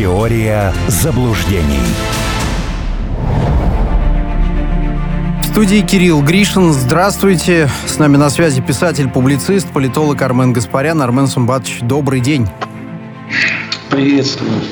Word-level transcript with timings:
Теория 0.00 0.72
заблуждений. 0.88 1.84
В 5.42 5.46
студии 5.48 5.82
Кирилл 5.82 6.22
Гришин. 6.22 6.72
Здравствуйте. 6.72 7.68
С 7.86 7.98
нами 7.98 8.16
на 8.16 8.30
связи 8.30 8.62
писатель, 8.62 9.10
публицист, 9.10 9.68
политолог 9.70 10.22
Армен 10.22 10.54
Гаспарян. 10.54 11.02
Армен 11.02 11.26
Сумбатович, 11.26 11.80
добрый 11.82 12.20
день. 12.20 12.48
Приветствую. 13.90 14.62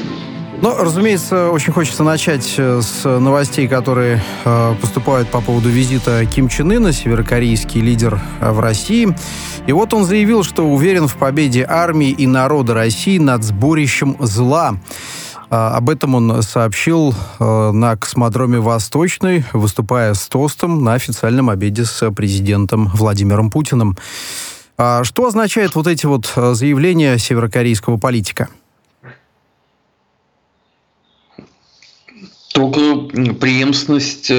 Ну, 0.60 0.76
разумеется, 0.76 1.50
очень 1.50 1.72
хочется 1.72 2.02
начать 2.02 2.54
э, 2.58 2.80
с 2.82 3.04
новостей, 3.04 3.68
которые 3.68 4.20
э, 4.44 4.74
поступают 4.80 5.28
по 5.28 5.40
поводу 5.40 5.68
визита 5.68 6.26
Ким 6.26 6.48
Чен 6.48 6.72
Ына, 6.72 6.92
северокорейский 6.92 7.80
лидер 7.80 8.20
э, 8.40 8.50
в 8.50 8.58
России. 8.58 9.14
И 9.68 9.72
вот 9.72 9.94
он 9.94 10.04
заявил, 10.04 10.42
что 10.42 10.64
уверен 10.68 11.06
в 11.06 11.16
победе 11.16 11.64
армии 11.68 12.10
и 12.10 12.26
народа 12.26 12.74
России 12.74 13.18
над 13.18 13.44
сборищем 13.44 14.16
зла. 14.18 14.74
А, 15.48 15.76
об 15.76 15.90
этом 15.90 16.16
он 16.16 16.42
сообщил 16.42 17.14
э, 17.38 17.70
на 17.70 17.96
космодроме 17.96 18.58
«Восточный», 18.58 19.44
выступая 19.52 20.14
с 20.14 20.26
тостом 20.26 20.82
на 20.82 20.94
официальном 20.94 21.50
обеде 21.50 21.84
с 21.84 22.10
президентом 22.10 22.88
Владимиром 22.94 23.52
Путиным. 23.52 23.96
А 24.76 25.04
что 25.04 25.26
означают 25.26 25.76
вот 25.76 25.86
эти 25.86 26.06
вот 26.06 26.32
э, 26.34 26.54
заявления 26.54 27.16
северокорейского 27.16 27.96
политика? 27.96 28.48
Только 32.58 33.34
преемственность 33.34 34.32
э, 34.32 34.34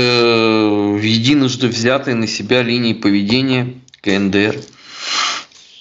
единожды 1.02 1.70
взятой 1.70 2.16
на 2.16 2.28
себя 2.28 2.62
линии 2.62 2.92
поведения 2.92 3.76
КНДР. 4.02 4.58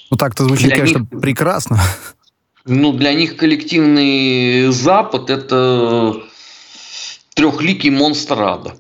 Ну 0.09 0.17
так-то 0.17 0.45
звучит, 0.45 0.69
для 0.69 0.77
конечно, 0.77 0.99
них, 0.99 1.21
прекрасно. 1.21 1.81
Ну, 2.65 2.93
для 2.93 3.13
них 3.15 3.37
коллективный 3.37 4.71
Запад– 4.71 5.31
это 5.33 6.23
трехликий 7.35 7.91
монстр 7.91 8.41
ада. 8.41 8.77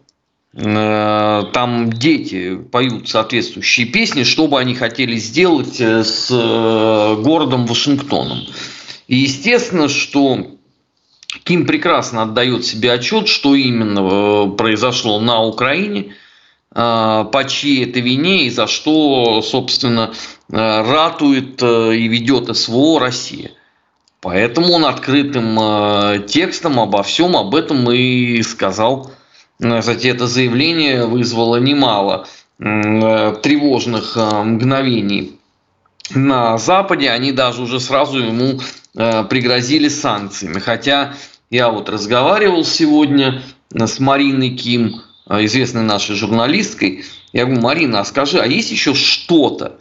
Э, 0.54 1.42
там 1.52 1.92
дети 1.92 2.54
поют 2.54 3.08
соответствующие 3.08 3.88
песни, 3.88 4.22
что 4.22 4.46
бы 4.46 4.60
они 4.60 4.76
хотели 4.76 5.16
сделать 5.16 5.80
э, 5.80 6.04
с 6.04 6.28
городом 6.30 7.66
Вашингтоном. 7.66 8.38
И 9.08 9.16
естественно, 9.16 9.88
что 9.88 10.57
Ким 11.44 11.66
прекрасно 11.66 12.22
отдает 12.22 12.64
себе 12.64 12.92
отчет, 12.92 13.28
что 13.28 13.54
именно 13.54 14.00
э, 14.00 14.50
произошло 14.56 15.20
на 15.20 15.42
Украине, 15.42 16.14
э, 16.74 17.24
по 17.30 17.44
чьей 17.46 17.84
это 17.84 18.00
вине 18.00 18.46
и 18.46 18.50
за 18.50 18.66
что, 18.66 19.42
собственно, 19.42 20.14
э, 20.50 20.56
ратует 20.56 21.62
и 21.62 22.08
ведет 22.08 22.56
СВО 22.56 22.98
Россия. 22.98 23.50
Поэтому 24.20 24.72
он 24.72 24.84
открытым 24.84 26.26
текстом 26.26 26.80
обо 26.80 27.04
всем 27.04 27.36
об 27.36 27.54
этом 27.54 27.88
и 27.88 28.42
сказал. 28.42 29.12
Кстати, 29.60 30.08
это 30.08 30.26
заявление 30.26 31.06
вызвало 31.06 31.58
немало 31.58 32.26
тревожных 32.58 34.16
мгновений 34.16 35.37
на 36.10 36.58
Западе. 36.58 37.10
Они 37.10 37.32
даже 37.32 37.62
уже 37.62 37.80
сразу 37.80 38.18
ему 38.18 38.60
Э, 39.00 39.22
пригрозили 39.22 39.86
санкциями. 39.88 40.58
Хотя 40.58 41.14
я 41.50 41.70
вот 41.70 41.88
разговаривал 41.88 42.64
сегодня 42.64 43.44
с 43.72 44.00
Мариной 44.00 44.50
Ким, 44.56 45.02
э, 45.28 45.44
известной 45.44 45.82
нашей 45.82 46.16
журналисткой. 46.16 47.04
Я 47.32 47.44
говорю, 47.44 47.60
Марина, 47.60 48.00
а 48.00 48.04
скажи, 48.04 48.40
а 48.40 48.46
есть 48.46 48.72
еще 48.72 48.94
что-то, 48.94 49.78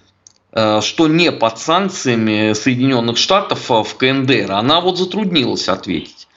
э, 0.51 0.81
что 0.81 1.07
не 1.07 1.31
под 1.31 1.57
санкциями 1.57 2.53
Соединенных 2.53 3.17
Штатов 3.17 3.69
в 3.69 3.95
КНДР? 3.97 4.51
Она 4.51 4.81
вот 4.81 4.99
затруднилась 4.99 5.67
ответить. 5.67 6.27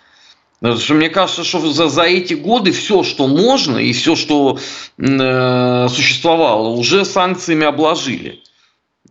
Потому 0.60 0.80
что 0.80 0.94
мне 0.94 1.10
кажется, 1.10 1.44
что 1.44 1.70
за, 1.70 1.88
за 1.88 2.04
эти 2.04 2.32
годы 2.32 2.72
все, 2.72 3.02
что 3.02 3.26
можно, 3.26 3.76
и 3.76 3.92
все, 3.92 4.16
что 4.16 4.58
э, 4.96 5.88
существовало, 5.90 6.68
уже 6.68 7.04
санкциями 7.04 7.66
обложили. 7.66 8.40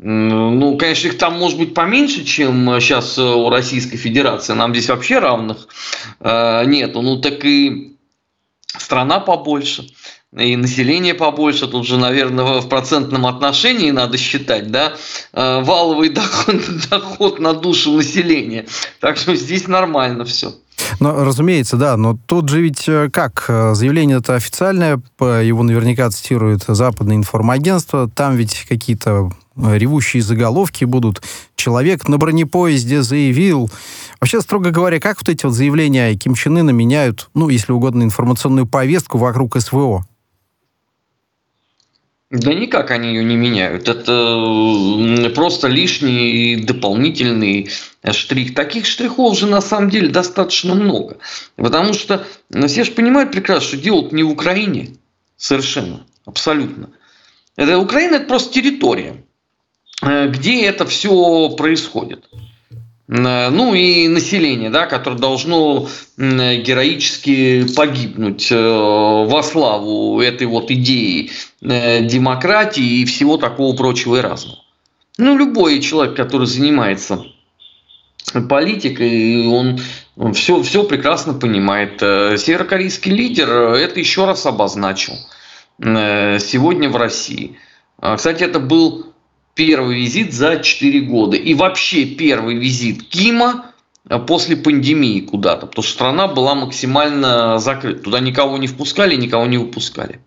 Ну, 0.02 0.78
конечно, 0.78 1.08
их 1.10 1.18
там 1.18 1.38
может 1.38 1.58
быть 1.58 1.74
поменьше, 1.74 2.24
чем 2.24 2.80
сейчас 2.80 3.18
э, 3.18 3.22
у 3.22 3.50
Российской 3.50 3.98
Федерации. 3.98 4.54
Нам 4.54 4.74
здесь 4.74 4.88
вообще 4.88 5.20
равных 5.20 5.68
э, 6.22 6.64
нету. 6.68 7.02
Ну, 7.02 7.20
так 7.20 7.44
и 7.44 7.98
страна 8.66 9.20
побольше, 9.20 9.90
и 10.32 10.56
население 10.56 11.16
побольше. 11.16 11.68
Тут 11.68 11.86
же, 11.86 11.98
наверное, 11.98 12.62
в 12.62 12.70
процентном 12.70 13.26
отношении 13.26 13.92
надо 13.92 14.18
считать, 14.18 14.72
да, 14.72 14.94
э, 15.34 15.62
валовый 15.64 16.08
доход, 16.14 16.56
доход 16.90 17.40
на 17.40 17.54
душу 17.54 17.92
населения. 17.92 18.68
Так 19.02 19.18
что 19.18 19.36
здесь 19.36 19.68
нормально 19.68 20.24
все. 20.24 20.54
Ну, 21.00 21.24
разумеется, 21.24 21.78
да, 21.78 21.98
но 21.98 22.18
тут 22.26 22.50
же 22.50 22.62
ведь 22.62 22.88
э, 22.88 23.10
как? 23.12 23.46
Заявление 23.74 24.18
это 24.18 24.36
официальное, 24.36 25.02
его 25.20 25.64
наверняка 25.64 26.10
цитирует 26.10 26.64
западное 26.68 27.16
информагентство, 27.16 28.10
там 28.10 28.36
ведь 28.36 28.66
какие-то 28.68 29.32
Э, 29.62 29.78
ревущие 29.78 30.24
заголовки 30.24 30.86
будут. 30.86 31.22
Человек 31.56 32.08
на 32.08 32.18
бронепоезде 32.18 33.02
заявил. 33.02 33.70
Вообще, 34.20 34.42
строго 34.42 34.72
говоря, 34.72 35.00
как 35.00 35.18
вот 35.20 35.30
эти 35.30 35.46
вот 35.46 35.54
заявления 35.54 36.16
Ким 36.16 36.36
Чен 36.36 36.58
Ына 36.58 36.70
меняют, 36.70 37.30
ну, 37.34 37.50
если 37.50 37.72
угодно, 37.72 38.04
информационную 38.04 38.68
повестку 38.68 39.18
вокруг 39.18 39.60
СВО? 39.60 40.06
Да 42.32 42.54
никак 42.54 42.92
они 42.92 43.10
ее 43.10 43.24
не 43.24 43.36
меняют. 43.36 43.90
Это 43.90 45.32
просто 45.34 45.68
лишний 45.68 46.58
дополнительный 46.58 47.72
штрих. 48.12 48.54
Таких 48.54 48.86
штрихов 48.86 49.38
же 49.38 49.48
на 49.48 49.62
самом 49.62 49.90
деле 49.90 50.10
достаточно 50.10 50.76
много. 50.76 51.18
Потому 51.56 51.94
что 51.94 52.28
ну, 52.50 52.68
все 52.68 52.84
же 52.84 52.92
понимают 52.92 53.32
прекрасно, 53.32 53.68
что 53.68 53.78
дело 53.78 54.08
не 54.12 54.22
в 54.22 54.30
Украине. 54.30 54.96
Совершенно. 55.38 56.06
Абсолютно. 56.26 56.92
Это 57.56 57.80
Украина 57.80 58.16
это 58.16 58.26
просто 58.26 58.54
территория. 58.54 59.24
Э, 60.02 60.28
где 60.28 60.66
это 60.66 60.86
все 60.86 61.50
происходит. 61.58 62.30
Э, 63.10 63.50
ну 63.50 63.74
и 63.74 64.08
население, 64.08 64.70
да, 64.70 64.86
которое 64.86 65.18
должно 65.18 65.88
героически 66.18 67.66
погибнуть 67.76 68.52
э, 68.52 68.56
во 68.56 69.42
славу 69.42 70.22
этой 70.22 70.48
вот 70.48 70.70
идеи 70.72 71.32
демократии 71.62 73.02
и 73.02 73.06
всего 73.06 73.38
такого 73.38 73.76
прочего 73.76 74.18
и 74.18 74.22
разного. 74.22 74.60
Ну, 75.18 75.38
любой 75.38 75.82
человек, 75.82 76.16
который 76.16 76.48
занимается 76.48 77.26
политикой, 78.48 79.48
он 79.48 79.82
все, 80.34 80.62
все 80.62 80.84
прекрасно 80.84 81.34
понимает. 81.34 82.00
Северокорейский 82.00 83.12
лидер 83.12 83.50
это 83.50 84.00
еще 84.00 84.26
раз 84.26 84.46
обозначил 84.46 85.16
сегодня 85.80 86.90
в 86.90 86.96
России. 86.96 87.58
Кстати, 88.16 88.44
это 88.44 88.60
был 88.60 89.09
первый 89.60 89.98
визит 89.98 90.34
за 90.34 90.60
4 90.60 91.02
года. 91.02 91.36
И 91.36 91.54
вообще 91.54 92.06
первый 92.06 92.56
визит 92.56 93.04
Кима 93.10 93.66
э, 94.10 94.18
после 94.18 94.56
пандемии 94.56 95.20
куда-то, 95.20 95.68
потому 95.68 95.84
что 95.84 95.92
страна 95.92 96.28
была 96.30 96.56
максимально 96.56 97.60
закрыта. 97.60 98.04
Туда 98.04 98.22
никого 98.22 98.58
не 98.58 98.68
впускали, 98.68 99.18
никого 99.18 99.48
не 99.48 99.58
выпускали. 99.58 100.22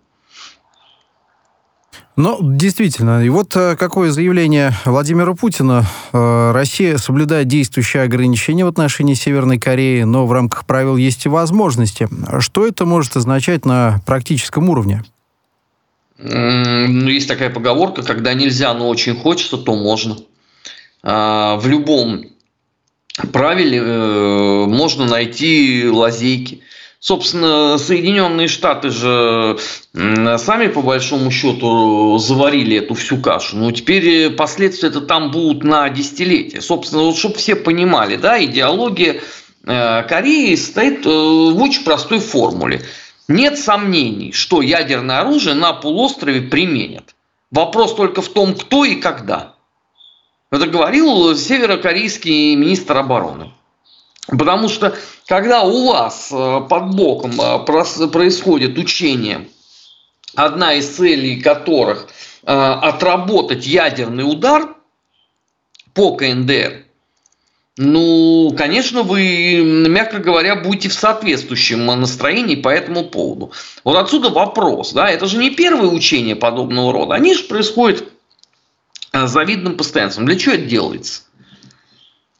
Ну, 2.14 2.40
действительно. 2.42 3.24
И 3.24 3.30
вот 3.30 3.56
э, 3.56 3.74
какое 3.76 4.10
заявление 4.10 4.74
Владимира 4.84 5.32
Путина. 5.32 5.86
Э, 6.12 6.50
Россия 6.52 6.98
соблюдает 6.98 7.48
действующие 7.48 8.02
ограничения 8.02 8.66
в 8.66 8.68
отношении 8.68 9.14
Северной 9.14 9.58
Кореи, 9.58 10.02
но 10.02 10.26
в 10.26 10.32
рамках 10.32 10.66
правил 10.66 10.98
есть 10.98 11.24
и 11.24 11.30
возможности. 11.30 12.06
Что 12.40 12.66
это 12.66 12.84
может 12.84 13.16
означать 13.16 13.64
на 13.64 14.02
практическом 14.04 14.68
уровне? 14.68 15.02
Ну, 16.22 17.08
есть 17.08 17.26
такая 17.26 17.50
поговорка, 17.50 18.02
когда 18.02 18.32
нельзя, 18.32 18.72
но 18.74 18.88
очень 18.88 19.16
хочется, 19.16 19.58
то 19.58 19.74
можно. 19.74 20.16
А, 21.02 21.56
в 21.56 21.66
любом 21.66 22.26
правиле 23.32 23.78
э, 23.78 24.64
можно 24.66 25.06
найти 25.06 25.88
лазейки. 25.88 26.60
Собственно, 27.00 27.78
Соединенные 27.78 28.46
Штаты 28.46 28.90
же 28.90 29.58
сами, 29.92 30.68
по 30.68 30.82
большому 30.82 31.32
счету, 31.32 32.16
заварили 32.18 32.76
эту 32.76 32.94
всю 32.94 33.16
кашу. 33.16 33.56
Но 33.56 33.72
теперь 33.72 34.30
последствия 34.30 34.90
это 34.90 35.00
там 35.00 35.32
будут 35.32 35.64
на 35.64 35.88
десятилетия. 35.88 36.60
Собственно, 36.60 37.02
вот 37.02 37.16
чтобы 37.16 37.34
все 37.34 37.56
понимали, 37.56 38.14
да, 38.14 38.42
идеология 38.44 39.20
э, 39.66 40.02
Кореи 40.04 40.54
стоит 40.54 41.04
э, 41.04 41.08
в 41.08 41.60
очень 41.60 41.82
простой 41.82 42.20
формуле– 42.20 42.82
нет 43.28 43.58
сомнений, 43.58 44.32
что 44.32 44.62
ядерное 44.62 45.20
оружие 45.20 45.54
на 45.54 45.72
полуострове 45.72 46.42
применят. 46.42 47.14
Вопрос 47.50 47.94
только 47.94 48.22
в 48.22 48.28
том, 48.28 48.54
кто 48.54 48.84
и 48.84 48.96
когда. 48.96 49.54
Это 50.50 50.66
говорил 50.66 51.34
северокорейский 51.36 52.54
министр 52.54 52.98
обороны. 52.98 53.52
Потому 54.26 54.68
что 54.68 54.96
когда 55.26 55.62
у 55.62 55.88
вас 55.88 56.30
э, 56.30 56.60
под 56.68 56.94
боком 56.94 57.40
э, 57.40 57.64
происходит 58.08 58.78
учение, 58.78 59.48
одна 60.34 60.74
из 60.74 60.94
целей 60.94 61.40
которых 61.40 62.08
э, 62.42 62.52
отработать 62.52 63.66
ядерный 63.66 64.22
удар 64.22 64.76
по 65.94 66.14
КНДР, 66.16 66.84
ну, 67.78 68.54
конечно, 68.56 69.02
вы, 69.02 69.62
мягко 69.88 70.18
говоря, 70.18 70.56
будете 70.56 70.90
в 70.90 70.94
соответствующем 70.94 71.86
настроении 71.86 72.54
по 72.54 72.68
этому 72.68 73.04
поводу. 73.04 73.52
Вот 73.82 73.96
отсюда 73.96 74.28
вопрос, 74.28 74.92
да, 74.92 75.08
это 75.08 75.26
же 75.26 75.38
не 75.38 75.50
первое 75.50 75.88
учение 75.88 76.36
подобного 76.36 76.92
рода, 76.92 77.14
они 77.14 77.34
же 77.34 77.44
происходят 77.44 78.04
с 79.12 79.30
завидным 79.30 79.78
постоянством. 79.78 80.26
Для 80.26 80.38
чего 80.38 80.54
это 80.54 80.64
делается? 80.64 81.22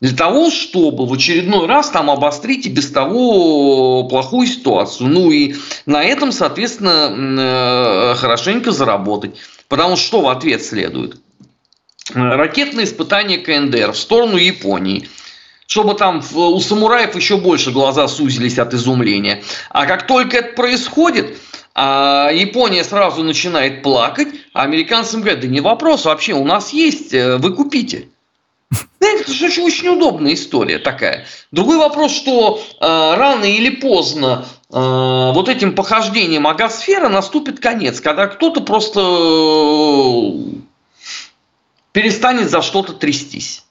Для 0.02 0.14
того, 0.14 0.50
чтобы 0.50 1.06
в 1.06 1.12
очередной 1.14 1.66
раз 1.66 1.88
там 1.88 2.10
обострить 2.10 2.66
и 2.66 2.70
без 2.70 2.90
того 2.90 4.04
плохую 4.08 4.48
ситуацию. 4.48 5.08
Ну 5.08 5.30
и 5.30 5.54
на 5.86 6.02
этом, 6.02 6.32
соответственно, 6.32 8.12
э, 8.12 8.14
хорошенько 8.16 8.72
заработать. 8.72 9.36
Потому 9.68 9.96
что 9.96 10.06
что 10.06 10.20
в 10.22 10.28
ответ 10.28 10.62
следует? 10.62 11.18
Ракетные 12.12 12.84
испытания 12.84 13.38
КНДР 13.38 13.92
в 13.92 13.96
сторону 13.96 14.36
Японии– 14.36 15.08
чтобы 15.72 15.94
там 15.94 16.22
у 16.34 16.60
самураев 16.60 17.16
еще 17.16 17.38
больше 17.38 17.70
глаза 17.70 18.06
сузились 18.06 18.58
от 18.58 18.74
изумления. 18.74 19.42
А 19.70 19.86
как 19.86 20.06
только 20.06 20.36
это 20.36 20.54
происходит, 20.54 21.38
а 21.74 22.28
Япония 22.30 22.84
сразу 22.84 23.22
начинает 23.22 23.82
плакать, 23.82 24.28
а 24.52 24.64
американцам 24.64 25.22
говорят, 25.22 25.40
да 25.40 25.46
не 25.46 25.62
вопрос, 25.62 26.04
вообще 26.04 26.34
у 26.34 26.44
нас 26.44 26.74
есть, 26.74 27.14
э, 27.14 27.38
вы 27.38 27.54
купите. 27.54 28.08
Это 29.00 29.32
же 29.32 29.46
очень, 29.46 29.62
очень 29.62 29.88
удобная 29.88 30.34
история 30.34 30.78
такая. 30.78 31.24
Другой 31.52 31.78
вопрос, 31.78 32.12
что 32.12 32.60
э, 32.60 32.84
рано 32.86 33.46
или 33.46 33.70
поздно 33.70 34.44
э, 34.70 34.74
вот 34.76 35.48
этим 35.48 35.74
похождением 35.74 36.46
агосферы 36.46 37.08
наступит 37.08 37.60
конец, 37.60 38.02
когда 38.02 38.26
кто-то 38.26 38.60
просто 38.60 39.00
перестанет 41.92 42.50
за 42.50 42.60
что-то 42.60 42.92
трястись. 42.92 43.64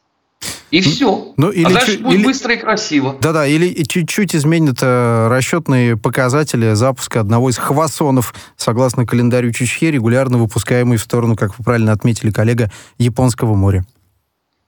И 0.71 0.79
все. 0.79 1.33
Ну, 1.35 1.49
или 1.51 1.65
а 1.65 1.69
дальше 1.69 1.91
чуть, 1.93 2.01
будет 2.01 2.13
или, 2.15 2.23
быстро 2.23 2.53
и 2.53 2.57
красиво. 2.57 3.17
Да-да, 3.19 3.45
или 3.45 3.83
чуть-чуть 3.83 4.35
изменят 4.35 4.77
э, 4.81 5.27
расчетные 5.27 5.97
показатели 5.97 6.73
запуска 6.73 7.19
одного 7.19 7.49
из 7.49 7.57
хвасонов, 7.57 8.33
согласно 8.55 9.05
календарю 9.05 9.51
Чичхе, 9.51 9.91
регулярно 9.91 10.37
выпускаемый 10.37 10.97
в 10.97 11.01
сторону, 11.01 11.35
как 11.35 11.59
вы 11.59 11.65
правильно 11.65 11.91
отметили, 11.91 12.31
коллега, 12.31 12.71
Японского 12.97 13.53
моря. 13.53 13.85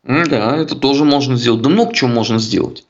Да, 0.04 0.58
это 0.58 0.76
тоже 0.76 1.06
можно 1.06 1.38
сделать. 1.38 1.62
Да 1.62 1.70
много 1.70 1.94
чего 1.94 2.10
можно 2.10 2.38
сделать. 2.38 2.84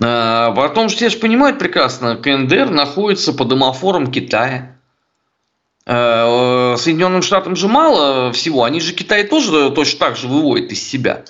А, 0.00 0.68
том, 0.68 0.88
что 0.88 0.98
все 0.98 1.10
же 1.10 1.18
понимают 1.18 1.58
прекрасно, 1.58 2.16
КНДР 2.16 2.70
находится 2.70 3.32
под 3.32 3.48
домофором 3.48 4.12
Китая. 4.12 4.76
А, 5.84 6.76
Соединенным 6.78 7.22
Штатам 7.22 7.56
же 7.56 7.66
мало 7.66 8.32
всего, 8.32 8.62
они 8.64 8.80
же 8.80 8.92
Китай 8.92 9.24
тоже 9.24 9.70
точно 9.70 9.98
так 9.98 10.16
же 10.16 10.28
выводят 10.28 10.70
из 10.70 10.82
себя. 10.82 11.24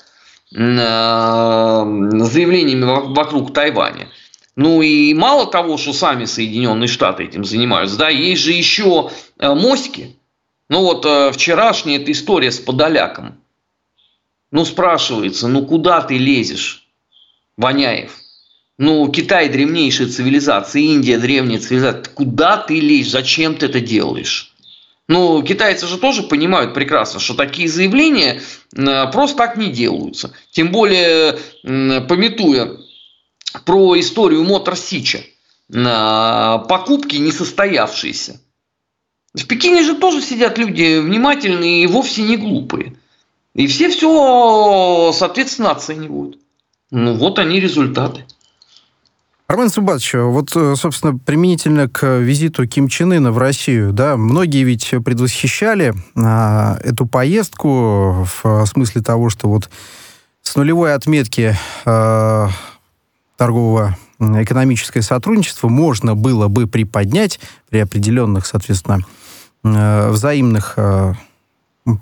Э, 0.55 1.85
заявлениями 2.25 2.85
вокруг 2.85 3.53
Тайваня. 3.53 4.09
Ну 4.55 4.81
и 4.81 5.13
мало 5.13 5.47
того, 5.47 5.77
что 5.77 5.93
сами 5.93 6.25
Соединенные 6.25 6.89
Штаты 6.89 7.25
этим 7.25 7.45
занимаются, 7.45 7.99
да, 7.99 8.09
есть 8.09 8.43
же 8.43 8.53
еще 8.53 9.11
э, 9.39 9.55
моськи. 9.55 10.17
Ну 10.69 10.83
вот 10.83 11.05
э, 11.05 11.33
вчерашняя 11.33 11.99
эта 11.99 12.13
история 12.13 12.53
с 12.53 12.59
Подоляком. 12.59 13.39
Ну 14.53 14.65
спрашивается, 14.65 15.49
ну 15.49 15.67
куда 15.67 16.01
ты 16.01 16.17
лезешь, 16.17 16.87
Воняев? 17.57 18.13
Ну, 18.79 19.11
Китай 19.11 19.49
древнейшая 19.49 20.09
цивилизация, 20.09 20.83
Индия 20.83 21.19
древняя 21.19 21.59
цивилизация. 21.59 22.05
Куда 22.13 22.59
ты 22.59 22.79
лезешь? 22.79 23.13
Зачем 23.13 23.55
ты 23.57 23.67
это 23.67 23.81
делаешь? 23.81 24.55
Ну, 25.09 25.43
китайцы 25.43 25.87
же 25.87 25.99
тоже 25.99 26.25
понимают 26.25 26.75
прекрасно, 26.75 27.21
что 27.21 27.35
такие 27.35 27.69
заявления 27.69 28.41
э, 28.77 29.11
просто 29.13 29.37
так 29.37 29.57
не 29.57 29.71
делаются. 29.71 30.33
Тем 30.51 30.73
более, 30.73 31.39
пометуя 31.63 32.77
про 33.65 33.99
историю 33.99 34.43
Мотор 34.43 34.77
Сича, 34.77 35.19
э, 35.19 36.59
покупки 36.69 37.17
не 37.17 37.31
состоявшиеся. 37.31 38.41
В 39.35 39.47
Пекине 39.47 39.85
же 39.85 39.95
тоже 39.95 40.23
сидят 40.23 40.59
люди 40.59 40.99
внимательные 40.99 41.85
и 41.85 41.87
вовсе 41.87 42.23
не 42.23 42.37
глупые. 42.37 42.97
И 43.55 43.67
все 43.69 43.91
все, 43.91 45.13
соответственно, 45.15 45.71
оценивают. 45.71 46.39
Ну, 46.91 47.15
вот 47.15 47.39
они 47.39 47.61
результаты. 47.61 48.27
Армен 49.47 49.69
Субатович, 49.71 50.15
вот, 50.15 50.57
э, 50.57 50.75
собственно, 50.75 51.17
применительно 51.17 51.89
к 51.89 52.19
визиту 52.19 52.67
Ким 52.67 52.89
Чен 52.89 53.13
Ына 53.13 53.31
в 53.31 53.39
Россию, 53.39 53.93
да, 53.93 54.17
многие 54.17 54.65
ведь 54.65 54.93
предвосхищали 55.05 55.95
а, 56.17 56.79
эту 56.83 57.07
поездку 57.07 58.27
в 58.43 58.67
смысле 58.67 59.03
того, 59.03 59.31
что 59.31 59.49
вот 59.49 59.71
с 60.43 60.57
нулевой 60.57 60.95
отметки 60.95 61.57
а, 61.85 62.49
торгового 63.37 63.97
экономическое 64.19 65.03
сотрудничество 65.03 65.69
можно 65.69 66.17
было 66.17 66.49
бы 66.49 66.67
приподнять 66.67 67.39
при 67.71 67.79
определенных, 67.79 68.47
соответственно, 68.47 69.01
э, 69.63 70.09
взаимных 70.11 70.75
э, 70.77 71.13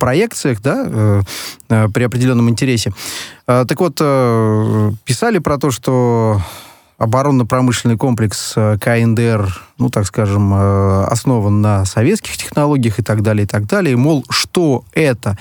проекциях, 0.00 0.62
да, 0.62 1.23
при 1.69 2.05
определенном 2.05 2.49
интересе. 2.49 2.94
Так 3.44 3.79
вот, 3.81 3.97
писали 3.97 5.40
про 5.40 5.58
то, 5.58 5.70
что 5.70 6.40
оборонно-промышленный 6.99 7.96
комплекс 7.96 8.52
э, 8.56 8.79
КНДР, 8.81 9.62
ну, 9.79 9.91
так 9.91 10.06
скажем, 10.06 10.55
э, 10.55 11.05
основан 11.06 11.61
на 11.61 11.85
советских 11.85 12.37
технологиях 12.37 12.99
и 12.99 13.02
так 13.02 13.23
далее, 13.23 13.44
и 13.44 13.46
так 13.46 13.67
далее. 13.67 13.96
Мол, 13.96 14.25
что 14.31 14.85
это 14.93 15.37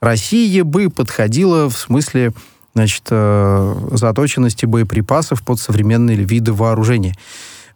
Россия 0.00 0.64
бы 0.64 0.90
подходила 0.90 1.68
в 1.68 1.76
смысле 1.76 2.32
значит, 2.74 3.04
э, 3.10 3.74
заточенности 3.92 4.66
боеприпасов 4.66 5.44
под 5.44 5.58
современные 5.60 6.16
виды 6.16 6.52
вооружения. 6.52 7.14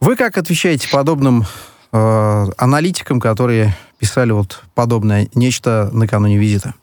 Вы 0.00 0.16
как 0.16 0.38
отвечаете 0.38 0.88
подобным 0.90 1.44
э, 1.92 2.46
аналитикам, 2.56 3.20
которые 3.20 3.76
писали 3.98 4.32
вот 4.32 4.62
подобное 4.74 5.28
нечто 5.34 5.90
накануне 5.92 6.38
визита? 6.38 6.74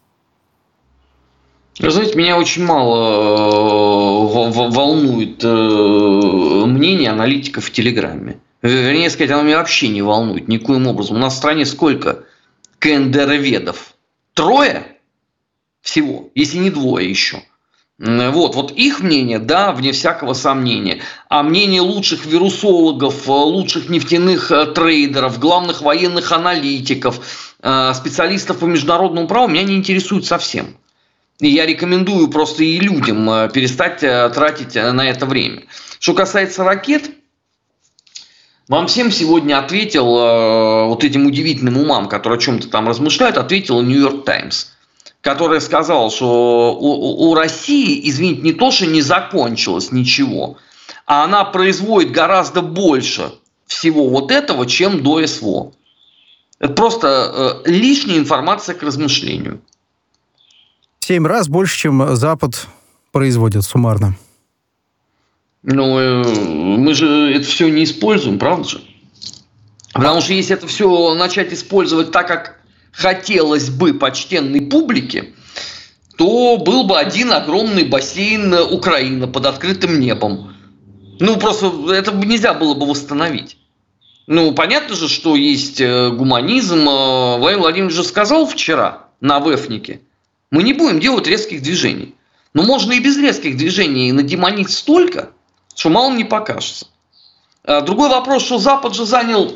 Вы 1.80 1.92
знаете, 1.92 2.18
меня 2.18 2.38
очень 2.38 2.66
мало 2.66 4.28
волнует 4.70 5.42
мнение 6.80 7.12
аналитиков 7.12 7.66
в 7.66 7.72
Телеграме. 7.72 8.40
Вернее 8.62 9.10
сказать, 9.10 9.32
оно 9.32 9.44
меня 9.44 9.58
вообще 9.58 9.90
не 9.90 10.02
волнует 10.02 10.48
никоим 10.48 10.88
образом. 10.88 11.18
У 11.18 11.20
нас 11.20 11.34
в 11.34 11.38
стране 11.38 11.66
сколько 11.66 12.24
КНДРоведов? 12.80 13.94
Трое 14.34 14.98
всего, 15.82 16.30
если 16.36 16.58
не 16.58 16.70
двое 16.70 17.10
еще. 17.10 17.44
Вот, 17.98 18.56
вот 18.56 18.72
их 18.72 19.02
мнение, 19.02 19.40
да, 19.40 19.74
вне 19.74 19.92
всякого 19.92 20.34
сомнения. 20.34 21.02
А 21.28 21.44
мнение 21.44 21.82
лучших 21.82 22.26
вирусологов, 22.26 23.28
э, 23.28 23.32
лучших 23.32 23.90
нефтяных 23.90 24.52
трейдеров, 24.74 25.38
главных 25.38 25.82
военных 25.82 26.32
аналитиков, 26.32 27.20
специалистов 27.60 28.60
по 28.60 28.66
международному 28.66 29.28
праву 29.28 29.50
меня 29.50 29.64
не 29.64 29.76
интересует 29.76 30.26
совсем. 30.26 30.78
И 31.40 31.48
я 31.48 31.66
рекомендую 31.66 32.28
просто 32.28 32.64
и 32.64 32.80
людям 32.80 33.30
э, 33.30 33.50
перестать 33.50 34.04
э, 34.04 34.30
тратить 34.30 34.76
э, 34.76 34.92
на 34.92 35.10
это 35.10 35.26
время. 35.26 35.64
Что 36.00 36.14
касается 36.14 36.66
ракет, 36.66 37.12
вам 38.68 38.88
всем 38.88 39.10
сегодня 39.10 39.58
ответил, 39.58 40.06
вот 40.06 41.04
этим 41.04 41.26
удивительным 41.26 41.78
умам, 41.78 42.08
которые 42.08 42.38
о 42.38 42.40
чем-то 42.40 42.70
там 42.70 42.88
размышляют, 42.88 43.38
ответил 43.38 43.82
Нью-Йорк 43.82 44.26
Таймс, 44.26 44.68
который 45.22 45.60
сказал, 45.60 46.12
что 46.12 46.78
у, 46.80 47.32
у 47.32 47.34
России, 47.34 48.08
извините, 48.08 48.42
не 48.44 48.54
то, 48.54 48.70
что 48.70 48.86
не 48.86 49.02
закончилось 49.02 49.92
ничего, 49.92 50.58
а 51.08 51.24
она 51.24 51.46
производит 51.46 52.12
гораздо 52.12 52.62
больше 52.62 53.32
всего 53.66 54.08
вот 54.08 54.30
этого, 54.30 54.68
чем 54.68 55.02
до 55.02 55.26
СВО. 55.26 55.74
Это 56.60 56.74
просто 56.74 57.64
лишняя 57.66 58.20
информация 58.20 58.76
к 58.76 58.84
размышлению 58.84 59.62
семь 61.10 61.26
раз 61.26 61.48
больше, 61.48 61.76
чем 61.76 62.16
Запад 62.16 62.68
производит 63.12 63.64
суммарно. 63.64 64.16
Ну, 65.64 65.98
э, 65.98 66.24
мы 66.24 66.94
же 66.94 67.34
это 67.34 67.48
все 67.48 67.68
не 67.68 67.86
используем, 67.86 68.38
правда 68.38 68.70
же? 68.70 68.82
Потому 69.92 70.22
что 70.22 70.34
если 70.34 70.56
это 70.56 70.68
все 70.68 71.16
начать 71.16 71.52
использовать 71.52 72.12
так, 72.12 72.28
как 72.28 72.60
хотелось 72.92 73.72
бы 73.72 73.96
почтенной 73.96 74.62
публике, 74.62 75.34
то 76.16 76.58
был 76.58 76.84
бы 76.84 77.00
один 77.00 77.34
огромный 77.34 77.86
бассейн 77.86 78.54
Украины 78.54 79.26
под 79.26 79.48
открытым 79.48 80.00
небом. 80.00 80.54
Ну, 81.20 81.38
просто 81.38 81.92
это 81.92 82.12
нельзя 82.14 82.54
было 82.54 82.76
бы 82.76 82.86
восстановить. 82.86 83.58
Ну, 84.28 84.54
понятно 84.54 84.96
же, 84.96 85.10
что 85.10 85.36
есть 85.36 85.82
э, 85.82 86.12
гуманизм. 86.12 86.88
Э, 86.88 87.38
Владимир 87.40 87.62
Владимирович 87.62 87.96
же 87.96 88.04
сказал 88.04 88.46
вчера 88.46 89.08
на 89.22 89.40
ВЭФнике, 89.40 90.02
мы 90.52 90.64
не 90.64 90.74
будем 90.74 91.00
делать 91.00 91.28
резких 91.28 91.62
движений. 91.62 92.16
Но 92.54 92.64
можно 92.64 92.94
и 92.94 93.00
без 93.00 93.18
резких 93.18 93.58
движений 93.58 94.12
надемонить 94.12 94.72
столько, 94.72 95.30
что 95.76 95.90
мало 95.90 96.14
не 96.14 96.24
покажется. 96.24 96.88
А, 97.64 97.82
другой 97.82 98.10
вопрос, 98.10 98.44
что 98.44 98.58
Запад 98.58 98.96
же 98.96 99.06
занял 99.06 99.54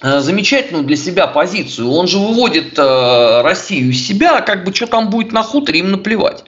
э, 0.00 0.20
замечательную 0.20 0.84
для 0.84 0.96
себя 0.96 1.28
позицию. 1.28 1.90
Он 1.90 2.08
же 2.08 2.18
выводит 2.18 2.76
э, 2.76 3.42
Россию 3.42 3.90
из 3.90 4.06
себя, 4.06 4.38
а 4.38 4.42
как 4.42 4.64
бы 4.64 4.74
что 4.74 4.88
там 4.88 5.10
будет 5.10 5.32
на 5.32 5.42
хуторе, 5.42 5.80
им 5.80 5.92
наплевать. 5.92 6.44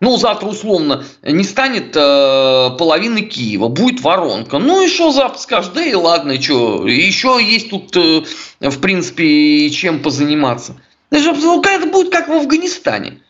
Ну, 0.00 0.16
завтра 0.16 0.48
условно 0.48 1.04
не 1.22 1.44
станет 1.44 1.96
э, 1.96 2.70
половины 2.78 3.22
Киева, 3.22 3.68
будет 3.68 4.02
воронка. 4.02 4.58
Ну 4.58 4.84
и 4.84 4.88
что 4.88 5.10
завтра 5.12 5.38
скажешь? 5.38 5.72
Да 5.74 5.82
и 5.82 5.94
ладно, 5.94 6.40
что? 6.40 6.86
Еще 6.86 7.40
есть 7.42 7.70
тут, 7.70 7.96
э, 7.96 8.22
в 8.60 8.80
принципе, 8.80 9.70
чем 9.70 10.00
позаниматься. 10.00 10.76
Ну, 11.10 11.62
это 11.62 11.86
будет 11.86 12.10
как 12.10 12.28
в 12.28 12.32
Афганистане. 12.32 13.20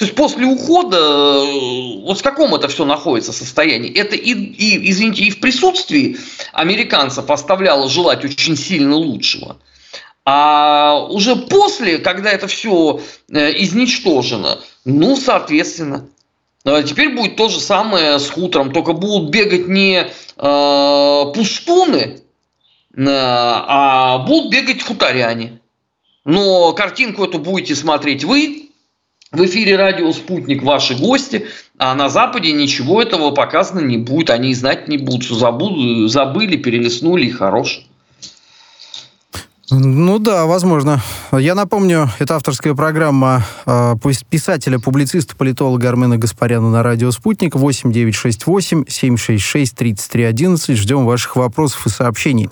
То 0.00 0.06
есть 0.06 0.16
после 0.16 0.46
ухода, 0.46 0.96
э, 0.96 2.02
вот 2.06 2.18
в 2.18 2.22
каком 2.22 2.54
это 2.54 2.68
все 2.68 2.86
находится 2.86 3.34
состоянии? 3.34 3.92
Это 3.92 4.16
и, 4.16 4.32
и, 4.32 4.90
извините, 4.90 5.24
и 5.24 5.30
в 5.30 5.40
присутствии 5.40 6.16
американцев 6.54 7.30
оставляло 7.30 7.86
желать 7.90 8.24
очень 8.24 8.56
сильно 8.56 8.96
лучшего. 8.96 9.58
А 10.24 11.06
уже 11.10 11.36
после, 11.36 11.98
когда 11.98 12.30
это 12.30 12.46
все 12.46 13.02
э, 13.30 13.62
изничтожено, 13.62 14.60
ну, 14.86 15.16
соответственно, 15.16 16.06
э, 16.64 16.82
теперь 16.82 17.14
будет 17.14 17.36
то 17.36 17.50
же 17.50 17.60
самое 17.60 18.18
с 18.18 18.30
хутором, 18.30 18.72
только 18.72 18.94
будут 18.94 19.28
бегать 19.28 19.68
не 19.68 20.06
э, 20.06 21.32
пустуны, 21.34 22.22
а 22.96 24.18
будут 24.26 24.50
бегать 24.50 24.82
хуторяне. 24.82 25.59
Но 26.24 26.72
картинку 26.72 27.24
эту 27.24 27.38
будете 27.38 27.74
смотреть 27.74 28.24
вы, 28.24 28.70
в 29.32 29.44
эфире 29.44 29.76
радио 29.76 30.12
«Спутник» 30.12 30.62
ваши 30.62 30.96
гости, 30.96 31.46
а 31.78 31.94
на 31.94 32.08
Западе 32.08 32.52
ничего 32.52 33.00
этого 33.00 33.30
показано 33.30 33.80
не 33.80 33.96
будет, 33.96 34.28
они 34.28 34.52
знать 34.54 34.88
не 34.88 34.98
будут, 34.98 35.22
что 35.22 35.36
забыли, 35.36 36.56
перелистнули 36.56 37.26
и 37.26 37.30
хорош. 37.30 37.84
Ну 39.70 40.18
да, 40.18 40.46
возможно. 40.46 41.00
Я 41.30 41.54
напомню, 41.54 42.10
это 42.18 42.34
авторская 42.34 42.74
программа 42.74 43.44
э, 43.66 43.94
писателя, 44.28 44.80
публициста, 44.80 45.36
политолога 45.36 45.88
Армена 45.88 46.18
Гаспаряна 46.18 46.68
на 46.70 46.82
радио 46.82 47.12
«Спутник» 47.12 47.54
8968 47.54 48.86
766 48.88 49.76
3311. 49.76 50.76
Ждем 50.76 51.06
ваших 51.06 51.36
вопросов 51.36 51.86
и 51.86 51.88
сообщений. 51.88 52.50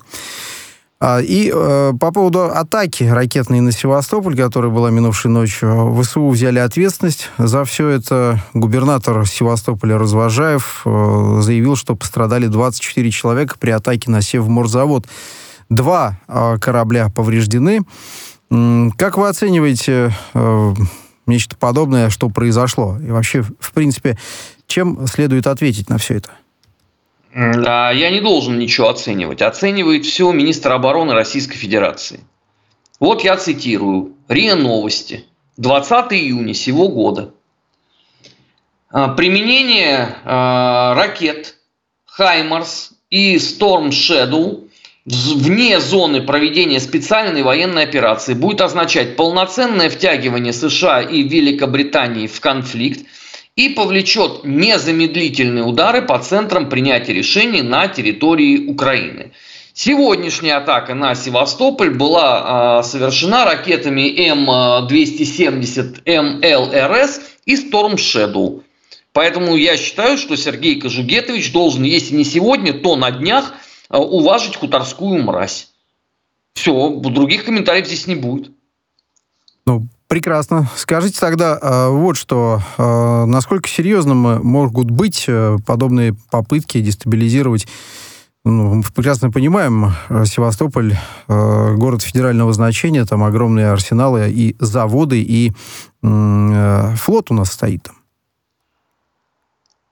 А, 1.00 1.20
и 1.20 1.52
э, 1.54 1.92
по 1.98 2.10
поводу 2.10 2.46
атаки 2.46 3.04
ракетной 3.04 3.60
на 3.60 3.70
Севастополь, 3.70 4.36
которая 4.36 4.70
была 4.70 4.90
минувшей 4.90 5.30
ночью, 5.30 5.96
ВСУ 6.02 6.28
взяли 6.28 6.58
ответственность 6.58 7.30
за 7.38 7.64
все 7.64 7.88
это. 7.88 8.42
Губернатор 8.52 9.24
Севастополя 9.24 9.96
Развожаев 9.96 10.82
э, 10.84 11.38
заявил, 11.40 11.76
что 11.76 11.94
пострадали 11.94 12.48
24 12.48 13.10
человека 13.12 13.54
при 13.60 13.70
атаке 13.70 14.10
на 14.10 14.22
Севморзавод. 14.22 15.06
Два 15.68 16.18
э, 16.26 16.58
корабля 16.60 17.10
повреждены. 17.10 17.82
Как 18.50 19.18
вы 19.18 19.28
оцениваете 19.28 20.16
э, 20.34 20.74
нечто 21.26 21.56
подобное, 21.56 22.10
что 22.10 22.28
произошло? 22.28 22.98
И 22.98 23.10
вообще, 23.10 23.42
в 23.42 23.72
принципе, 23.72 24.18
чем 24.66 25.06
следует 25.06 25.46
ответить 25.46 25.90
на 25.90 25.98
все 25.98 26.14
это? 26.14 26.30
Я 27.34 28.10
не 28.10 28.20
должен 28.20 28.58
ничего 28.58 28.88
оценивать. 28.88 29.42
Оценивает 29.42 30.04
все 30.06 30.32
министр 30.32 30.72
обороны 30.72 31.12
Российской 31.14 31.56
Федерации. 31.56 32.20
Вот 33.00 33.22
я 33.22 33.36
цитирую. 33.36 34.14
РИА 34.28 34.56
Новости. 34.56 35.24
20 35.56 36.12
июня 36.12 36.54
сего 36.54 36.88
года. 36.88 37.32
А, 38.90 39.08
применение 39.08 40.16
а, 40.24 40.94
ракет 40.94 41.56
«Хаймарс» 42.06 42.92
и 43.10 43.36
«Storm 43.36 43.88
Shadow» 43.88 44.68
вне 45.04 45.80
зоны 45.80 46.22
проведения 46.22 46.80
специальной 46.80 47.42
военной 47.42 47.84
операции 47.84 48.34
будет 48.34 48.60
означать 48.60 49.16
полноценное 49.16 49.88
втягивание 49.88 50.52
США 50.52 51.00
и 51.02 51.22
Великобритании 51.22 52.26
в 52.26 52.40
конфликт 52.40 53.06
и 53.58 53.68
повлечет 53.68 54.44
незамедлительные 54.44 55.64
удары 55.64 56.02
по 56.02 56.18
центрам 56.18 56.68
принятия 56.68 57.12
решений 57.12 57.62
на 57.62 57.88
территории 57.88 58.66
Украины. 58.66 59.32
Сегодняшняя 59.74 60.54
атака 60.54 60.94
на 60.94 61.14
Севастополь 61.14 61.90
была 61.90 62.80
э, 62.80 62.86
совершена 62.86 63.44
ракетами 63.44 64.08
М270 64.30 66.02
МЛРС 66.06 67.20
и 67.44 67.56
Storm 67.56 67.96
Shadow. 67.96 68.62
Поэтому 69.12 69.56
я 69.56 69.76
считаю, 69.76 70.16
что 70.16 70.36
Сергей 70.36 70.80
Кожугетович 70.80 71.52
должен, 71.52 71.82
если 71.82 72.14
не 72.14 72.24
сегодня, 72.24 72.72
то 72.72 72.96
на 72.96 73.10
днях– 73.10 73.52
Э, 73.90 73.98
уважить 73.98 74.56
хуторскую 74.56 75.22
мразь. 75.22 75.70
Все, 76.54 76.90
других 76.90 77.44
комментариев 77.44 77.86
здесь 77.86 78.06
не 78.06 78.16
будет. 78.16 78.52
Ну, 79.64 79.86
прекрасно. 80.08 80.68
Скажите 80.76 81.20
тогда 81.20 81.58
э, 81.60 81.88
вот 81.88 82.16
что. 82.16 82.60
Э, 82.76 83.24
насколько 83.26 83.68
серьезным 83.68 84.44
могут 84.44 84.90
быть 84.90 85.26
э, 85.28 85.58
подобные 85.64 86.16
попытки 86.30 86.80
дестабилизировать 86.80 87.66
ну, 88.44 88.76
мы 88.76 88.82
прекрасно 88.82 89.30
понимаем, 89.30 89.92
э, 90.08 90.24
Севастополь 90.24 90.94
э, 90.94 91.74
город 91.74 92.02
федерального 92.02 92.52
значения, 92.52 93.04
там 93.04 93.22
огромные 93.22 93.70
арсеналы 93.70 94.30
и 94.30 94.56
заводы, 94.58 95.20
и 95.20 95.52
э, 96.02 96.94
флот 96.96 97.30
у 97.30 97.34
нас 97.34 97.52
стоит 97.52 97.82
там. 97.82 97.96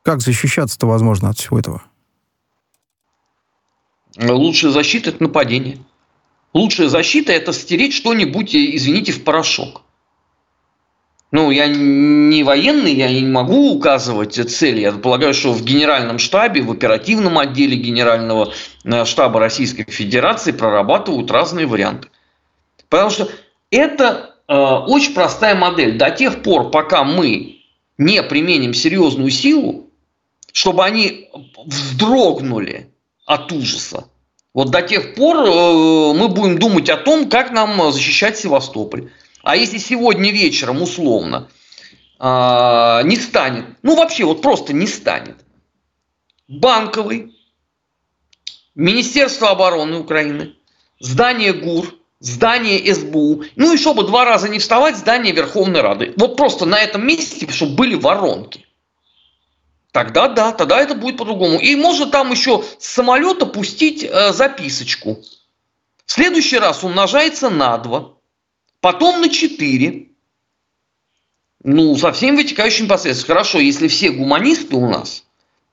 Как 0.02 0.22
защищаться-то 0.22 0.86
возможно 0.86 1.28
от 1.28 1.38
всего 1.38 1.58
этого? 1.58 1.82
Лучшая 4.18 4.72
защита– 4.72 5.10
это 5.10 5.22
нападение. 5.22 5.78
Лучшая 6.54 6.88
защита– 6.88 7.32
это 7.34 7.52
стереть 7.52 7.92
что-нибудь, 7.92 8.54
извините, 8.54 9.12
в 9.12 9.22
порошок. 9.24 9.82
Ну, 11.32 11.50
я 11.50 11.66
не 11.66 12.44
военный, 12.44 12.94
я 12.94 13.10
не 13.10 13.26
могу 13.26 13.72
указывать 13.74 14.34
цели. 14.34 14.80
Я 14.80 14.92
полагаю, 14.92 15.34
что 15.34 15.52
в 15.52 15.64
генеральном 15.64 16.18
штабе, 16.18 16.62
в 16.62 16.70
оперативном 16.70 17.38
отделе 17.38 17.76
генерального 17.76 18.52
э, 18.84 19.04
штаба 19.04 19.40
Российской 19.40 19.84
Федерации 19.90 20.52
прорабатывают 20.52 21.30
разные 21.30 21.66
варианты. 21.66 22.08
Потому 22.88 23.10
что 23.10 23.28
это 23.70 24.36
э, 24.46 24.54
очень 24.54 25.14
простая 25.14 25.56
модель. 25.56 25.98
До 25.98 26.10
тех 26.10 26.42
пор, 26.42 26.70
пока 26.70 27.02
мы 27.02 27.58
не 27.98 28.22
применим 28.22 28.72
серьезную 28.72 29.30
силу, 29.30 29.90
чтобы 30.52 30.84
они 30.84 31.28
вздрогнули 31.64 32.88
от 33.24 33.50
ужаса. 33.50 34.04
Вот 34.54 34.70
до 34.70 34.80
тех 34.80 35.16
пор 35.16 35.38
э, 35.38 36.14
мы 36.16 36.28
будем 36.28 36.58
думать 36.58 36.88
о 36.88 36.96
том, 36.96 37.28
как 37.28 37.50
нам 37.50 37.90
защищать 37.90 38.38
Севастополь. 38.38 39.10
А 39.46 39.54
если 39.54 39.78
сегодня 39.78 40.32
вечером 40.32 40.82
условно 40.82 41.48
а, 42.18 43.00
не 43.04 43.14
станет, 43.14 43.66
ну 43.82 43.94
вообще 43.94 44.24
вот 44.24 44.42
просто 44.42 44.72
не 44.72 44.88
станет, 44.88 45.36
Банковый, 46.48 47.32
Министерство 48.74 49.50
обороны 49.50 49.98
Украины, 49.98 50.56
здание 50.98 51.52
ГУР, 51.52 51.94
здание 52.18 52.92
СБУ, 52.92 53.44
ну 53.54 53.72
и 53.72 53.78
чтобы 53.78 54.02
два 54.02 54.24
раза 54.24 54.48
не 54.48 54.58
вставать, 54.58 54.96
здание 54.96 55.32
Верховной 55.32 55.80
Рады. 55.80 56.12
Вот 56.16 56.36
просто 56.36 56.66
на 56.66 56.80
этом 56.80 57.06
месте, 57.06 57.48
чтобы 57.48 57.76
были 57.76 57.94
воронки. 57.94 58.66
Тогда 59.92 60.26
да, 60.26 60.50
тогда 60.50 60.82
это 60.82 60.96
будет 60.96 61.18
по-другому. 61.18 61.60
И 61.60 61.76
можно 61.76 62.06
там 62.06 62.32
еще 62.32 62.64
с 62.80 62.86
самолета 62.86 63.46
пустить 63.46 64.02
э, 64.02 64.32
записочку. 64.32 65.22
В 66.04 66.10
следующий 66.10 66.58
раз 66.58 66.82
умножается 66.82 67.48
на 67.48 67.78
2, 67.78 68.15
потом 68.80 69.20
на 69.20 69.28
4. 69.28 70.08
Ну, 71.64 71.96
со 71.96 72.12
всеми 72.12 72.36
вытекающими 72.36 72.86
последствиями. 72.86 73.26
Хорошо, 73.26 73.58
если 73.58 73.88
все 73.88 74.10
гуманисты 74.10 74.76
у 74.76 74.88
нас, 74.88 75.24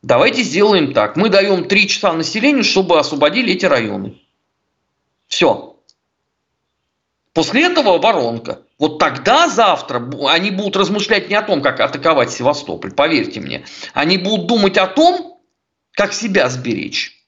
давайте 0.02 0.42
сделаем 0.44 0.94
так. 0.94 1.16
Мы 1.16 1.30
даем 1.30 1.68
3 1.68 1.88
часа 1.88 2.14
населению, 2.14 2.64
чтобы 2.64 3.00
освободили 3.00 3.54
эти 3.54 3.66
районы. 3.66 4.20
Все. 5.28 5.78
После 7.34 7.66
этого 7.66 7.98
воронка. 7.98 8.62
Вот 8.78 9.00
тогда 9.00 9.48
завтра 9.48 10.04
они 10.28 10.52
будут 10.52 10.76
размышлять 10.76 11.30
не 11.30 11.36
о 11.36 11.42
том, 11.42 11.62
как 11.62 11.80
атаковать 11.80 12.32
Севастополь, 12.32 12.92
поверьте 12.92 13.40
мне. 13.40 13.66
Они 13.94 14.18
будут 14.18 14.48
думать 14.48 14.78
о 14.78 14.88
том, 14.88 15.40
как 15.92 16.14
себя 16.14 16.50
сберечь. 16.50 17.23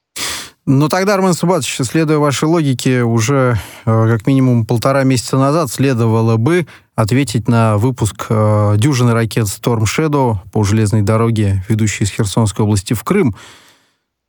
Ну 0.67 0.89
тогда, 0.89 1.13
Армен 1.13 1.33
Субатович, 1.33 1.77
следуя 1.83 2.17
вашей 2.17 2.45
логике, 2.45 3.03
уже 3.03 3.59
э, 3.85 4.07
как 4.09 4.25
минимум 4.25 4.65
полтора 4.65 5.03
месяца 5.03 5.37
назад 5.37 5.69
следовало 5.69 6.37
бы 6.37 6.65
ответить 6.95 7.47
на 7.47 7.77
выпуск 7.77 8.25
э, 8.29 8.73
дюжины 8.77 9.13
ракет 9.13 9.45
Storm 9.45 9.83
Shadow 9.83 10.37
по 10.51 10.63
железной 10.63 11.03
дороге, 11.03 11.63
ведущей 11.69 12.05
из 12.05 12.09
Херсонской 12.09 12.65
области 12.65 12.93
в 12.93 13.03
Крым. 13.03 13.35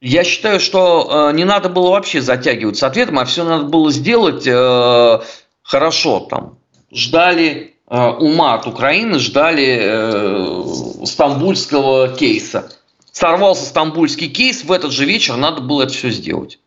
Я 0.02 0.24
считаю, 0.24 0.60
что 0.60 1.30
э, 1.30 1.36
не 1.36 1.44
надо 1.44 1.70
было 1.70 1.92
вообще 1.92 2.20
затягивать 2.20 2.76
с 2.76 2.82
ответом, 2.82 3.18
а 3.18 3.24
все 3.24 3.42
надо 3.42 3.64
было 3.64 3.90
сделать 3.90 4.46
э, 4.46 5.20
хорошо 5.62 6.20
там 6.20 6.58
ждали 6.92 7.76
э, 7.88 7.98
ума 7.98 8.54
от 8.54 8.66
Украины, 8.66 9.18
ждали 9.18 9.78
э, 9.80 11.06
стамбульского 11.06 12.08
кейса. 12.08 12.70
Сорвался 13.16 13.64
стамбульский 13.64 14.28
кейс, 14.28 14.62
в 14.62 14.70
этот 14.70 14.92
же 14.92 15.06
вечер 15.06 15.36
надо 15.36 15.62
было 15.62 15.84
это 15.84 15.92
все 15.94 16.10
сделать. 16.10 16.58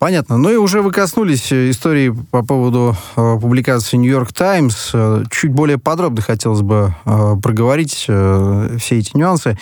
Понятно. 0.00 0.36
Ну 0.36 0.50
и 0.50 0.56
уже 0.56 0.82
вы 0.82 0.90
коснулись 0.90 1.52
э, 1.52 1.70
истории 1.70 2.12
по 2.32 2.44
поводу 2.44 2.96
э, 3.14 3.38
публикации 3.40 3.98
«Нью-Йорк 3.98 4.32
Таймс». 4.32 4.90
Э, 4.92 5.22
чуть 5.30 5.52
более 5.52 5.78
подробно 5.78 6.22
хотелось 6.22 6.62
бы 6.62 6.92
э, 7.04 7.36
проговорить 7.40 8.06
э, 8.08 8.78
все 8.80 8.98
эти 8.98 9.16
нюансы. 9.16 9.56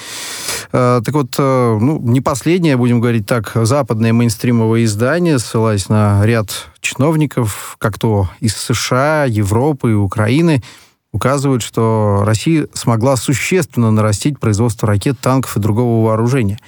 Э, 0.73 1.03
так 1.05 1.15
вот, 1.15 1.35
э, 1.37 1.79
ну, 1.79 1.99
не 2.01 2.23
последнее, 2.23 2.79
будем 2.79 2.99
говорить 2.99 3.27
так, 3.27 3.53
западное 3.55 4.15
мейнстримовое 4.15 4.85
издание, 4.85 5.39
ссылаясь 5.39 5.91
на 5.91 6.25
ряд 6.25 6.69
чиновников, 6.81 7.77
как 7.79 7.99
то 7.99 8.31
из 8.41 8.57
США, 8.57 9.27
Европы 9.27 9.91
и 9.91 9.95
Украины, 9.95 10.63
указывают, 11.13 11.63
что 11.63 12.23
Россия 12.25 12.69
смогла 12.75 13.17
существенно 13.17 13.91
нарастить 13.91 14.39
производство 14.39 14.87
ракет, 14.87 15.19
танков 15.21 15.57
и 15.57 15.61
другого 15.61 16.07
вооружения. 16.07 16.59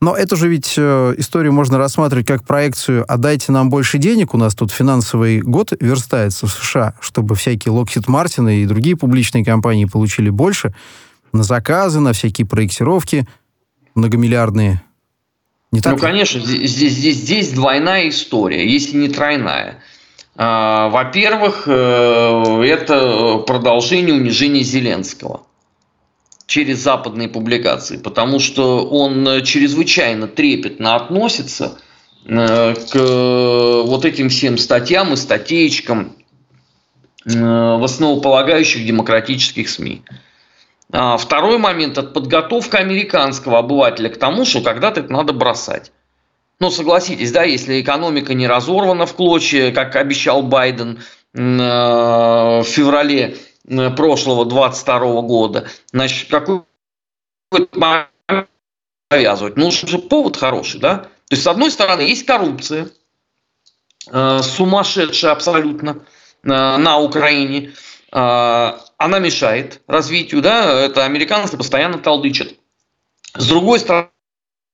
Но 0.00 0.16
эту 0.16 0.36
же 0.36 0.48
ведь 0.48 0.74
э, 0.76 1.14
историю 1.16 1.52
можно 1.52 1.78
рассматривать 1.78 2.26
как 2.26 2.44
проекцию 2.44 3.04
«а 3.08 3.16
дайте 3.16 3.50
нам 3.50 3.70
больше 3.70 3.98
денег, 3.98 4.34
у 4.34 4.38
нас 4.38 4.54
тут 4.54 4.70
финансовый 4.70 5.40
год 5.40 5.72
верстается 5.80 6.46
в 6.46 6.52
США, 6.52 6.94
чтобы 7.00 7.34
всякие 7.34 7.74
Lockheed 7.74 8.06
Martin 8.06 8.54
и 8.54 8.66
другие 8.66 8.96
публичные 8.96 9.44
компании 9.44 9.86
получили 9.86 10.30
больше 10.30 10.74
на 11.32 11.42
заказы, 11.42 12.00
на 12.00 12.12
всякие 12.12 12.46
проектировки 12.46 13.26
многомиллиардные». 13.94 14.82
Не 15.72 15.80
так 15.80 15.94
ну, 15.94 15.98
ли? 15.98 16.02
конечно, 16.02 16.40
здесь, 16.40 16.70
здесь, 16.70 17.16
здесь 17.16 17.50
двойная 17.50 18.08
история, 18.08 18.66
если 18.66 18.96
не 18.96 19.08
тройная. 19.08 19.82
А, 20.40 20.88
во-первых, 20.90 21.64
э, 21.66 22.62
это 22.64 23.38
продолжение 23.38 24.14
унижения 24.14 24.62
Зеленского 24.62 25.42
через 26.46 26.78
западные 26.78 27.28
публикации, 27.28 27.96
потому 27.96 28.38
что 28.38 28.86
он 28.86 29.42
чрезвычайно 29.42 30.28
трепетно 30.28 30.94
относится 30.94 31.78
э, 32.24 32.74
к 32.74 33.82
вот 33.84 34.04
этим 34.04 34.28
всем 34.28 34.58
статьям 34.58 35.12
и 35.12 35.16
статейкам 35.16 36.12
э, 37.24 37.30
в 37.34 37.82
основополагающих 37.82 38.86
демократических 38.86 39.68
СМИ. 39.68 40.04
А 40.92 41.16
второй 41.16 41.58
момент– 41.58 41.98
это 41.98 42.10
подготовка 42.10 42.78
американского 42.78 43.58
обывателя 43.58 44.08
к 44.08 44.16
тому, 44.18 44.44
что 44.44 44.60
когда-то 44.60 45.00
это 45.00 45.12
надо 45.12 45.32
бросать. 45.32 45.90
Ну, 46.60 46.70
согласитесь, 46.70 47.30
да, 47.30 47.44
если 47.44 47.80
экономика 47.80 48.34
не 48.34 48.48
разорвана 48.48 49.06
в 49.06 49.14
клочья, 49.14 49.70
как 49.72 49.94
обещал 49.94 50.42
Байден 50.42 51.00
э, 51.32 51.38
в 51.38 52.64
феврале 52.64 53.36
прошлого 53.96 54.44
22 54.44 55.22
года, 55.22 55.68
значит, 55.92 56.28
какой 56.28 56.62
повязывать. 59.08 59.56
Ну, 59.56 59.70
же 59.70 59.98
повод 59.98 60.36
хороший, 60.36 60.80
да? 60.80 60.96
То 60.96 61.34
есть, 61.34 61.44
с 61.44 61.46
одной 61.46 61.70
стороны, 61.70 62.00
есть 62.00 62.26
коррупция, 62.26 62.88
э, 64.10 64.40
сумасшедшая 64.42 65.32
абсолютно 65.32 65.90
э, 66.42 66.48
на 66.48 66.98
Украине. 66.98 67.72
Она 68.10 69.18
мешает 69.18 69.82
развитию, 69.86 70.40
да? 70.40 70.80
Это 70.86 71.04
американцы 71.04 71.58
постоянно 71.58 71.98
толдычат. 71.98 72.54
С 73.34 73.46
другой 73.46 73.80
стороны, 73.80 74.08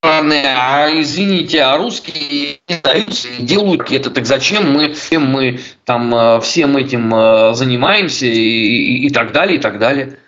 а 0.07 0.91
извините, 0.93 1.63
а 1.63 1.79
русские 1.79 2.61
сдаются 2.69 3.29
и 3.29 3.43
делают 3.43 3.91
это, 3.91 4.11
так 4.11 4.27
зачем 4.27 4.71
мы, 4.73 4.95
мы 5.13 5.61
там 5.85 6.15
э, 6.15 6.41
всем 6.43 6.77
этим 6.77 7.15
э, 7.15 7.55
занимаемся 7.55 8.27
и, 8.27 8.31
и, 8.31 9.07
и 9.07 9.11
так 9.11 9.33
далее, 9.33 9.59
и 9.59 9.61
так 9.61 9.79
далее. 9.79 10.19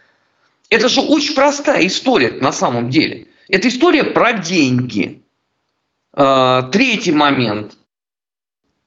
Это 0.71 0.89
же 0.89 1.03
очень 1.03 1.35
простая 1.35 1.87
история 1.87 2.33
на 2.41 2.53
самом 2.53 2.89
деле. 2.89 3.27
Это 3.49 3.69
история 3.69 4.05
про 4.05 4.33
деньги. 4.33 5.23
Э, 6.15 6.63
третий 6.73 7.13
момент 7.13 7.75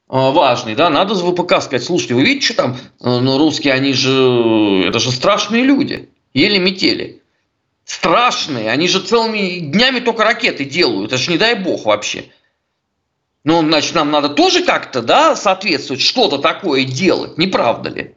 важный, 0.08 0.74
да, 0.74 0.90
надо 0.90 1.14
в 1.14 1.36
ВПК 1.36 1.62
сказать, 1.62 1.84
слушайте, 1.84 2.16
вы 2.16 2.24
видите, 2.24 2.48
что 2.48 2.56
там, 2.56 2.78
ну, 3.00 3.38
русские, 3.38 3.76
они 3.76 3.94
же, 3.94 4.86
это 4.88 4.98
же 4.98 5.12
страшные 5.12 5.62
люди, 5.62 6.10
еле 6.34 6.58
метели 6.58 7.19
страшные. 7.90 8.70
Они 8.70 8.88
же 8.88 9.02
целыми 9.02 9.60
днями 9.60 10.00
только 10.00 10.24
ракеты 10.24 10.64
делают. 10.64 11.12
Это 11.12 11.22
же 11.22 11.32
не 11.32 11.38
дай 11.38 11.56
бог 11.56 11.86
вообще. 11.86 12.26
Ну, 13.44 13.62
значит, 13.62 13.96
нам 13.96 14.12
надо 14.12 14.30
тоже 14.30 14.64
как-то, 14.64 15.02
да, 15.02 15.36
соответствовать, 15.36 16.02
что-то 16.04 16.38
такое 16.38 16.84
делать, 16.84 17.38
не 17.40 17.48
правда 17.48 17.90
ли? 17.90 18.14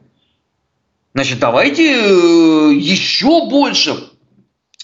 Значит, 1.15 1.39
давайте 1.39 1.91
э, 1.91 2.73
еще 2.75 3.47
больше 3.47 3.95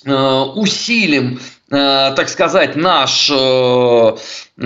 э, 0.06 0.12
усилим, 0.12 1.40
э, 1.70 2.14
так 2.16 2.30
сказать, 2.30 2.76
наш 2.76 3.28
ВПК. 4.56 4.66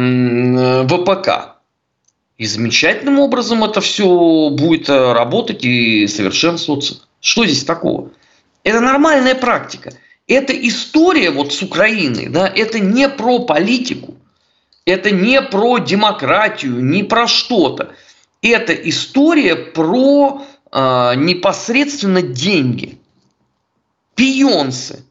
И 2.37 2.45
замечательным 2.45 3.19
образом 3.19 3.63
это 3.63 3.81
все 3.81 4.49
будет 4.51 4.89
работать 4.89 5.65
и 5.65 6.07
совершенствоваться. 6.07 7.01
Что 7.19 7.45
здесь 7.45 7.65
такого? 7.65 8.11
Это 8.63 8.79
нормальная 8.79 9.35
практика. 9.35 9.93
Эта 10.27 10.53
история 10.53 11.31
вот 11.31 11.53
с 11.53 11.61
Украиной, 11.61 12.27
да, 12.27 12.47
это 12.47 12.79
не 12.79 13.09
про 13.09 13.39
политику, 13.39 14.15
это 14.85 15.11
не 15.11 15.41
про 15.41 15.79
демократию, 15.79 16.83
не 16.83 17.03
про 17.03 17.27
что-то. 17.27 17.93
Это 18.41 18.73
история 18.73 19.55
про 19.55 20.45
э, 20.71 21.13
непосредственно 21.15 22.21
деньги, 22.21 22.97
пионсы. 24.15 25.05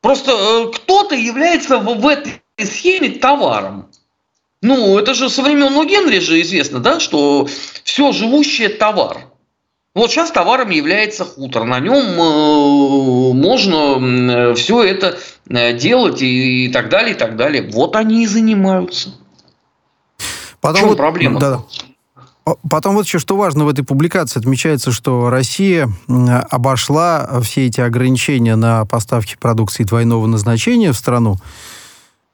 Просто 0.00 0.32
э, 0.32 0.72
кто-то 0.72 1.14
является 1.14 1.78
в, 1.78 2.00
в 2.00 2.06
этой 2.06 2.42
схеме 2.64 3.10
товаром. 3.10 3.88
Ну, 4.62 4.98
это 4.98 5.14
же 5.14 5.28
со 5.28 5.42
времен 5.42 5.86
Генри 5.86 6.18
же 6.18 6.40
известно, 6.40 6.80
да, 6.80 6.98
что 7.00 7.48
все 7.84 8.12
живущее 8.12 8.68
товар. 8.68 9.28
Вот 9.96 10.10
сейчас 10.10 10.30
товаром 10.30 10.68
является 10.68 11.24
хутор. 11.24 11.64
На 11.64 11.80
нем 11.80 11.96
э, 11.96 13.32
можно 13.32 14.54
все 14.54 14.84
это 14.84 15.16
э, 15.48 15.72
делать 15.72 16.20
и 16.20 16.68
так 16.68 16.90
далее, 16.90 17.14
и 17.14 17.18
так 17.18 17.34
далее. 17.36 17.70
Вот 17.72 17.96
они 17.96 18.24
и 18.24 18.26
занимаются. 18.26 19.14
Потом 20.60 20.76
в 20.76 20.80
чем 20.80 20.88
вот, 20.90 20.98
проблема? 20.98 21.40
Да. 21.40 21.62
Потом 22.68 22.94
вот 22.94 23.06
еще 23.06 23.18
что 23.18 23.38
важно 23.38 23.64
в 23.64 23.70
этой 23.70 23.86
публикации 23.86 24.38
отмечается, 24.38 24.92
что 24.92 25.30
Россия 25.30 25.88
обошла 26.08 27.40
все 27.40 27.66
эти 27.66 27.80
ограничения 27.80 28.54
на 28.54 28.84
поставки 28.84 29.38
продукции 29.40 29.84
двойного 29.84 30.26
назначения 30.26 30.92
в 30.92 30.96
страну. 30.98 31.38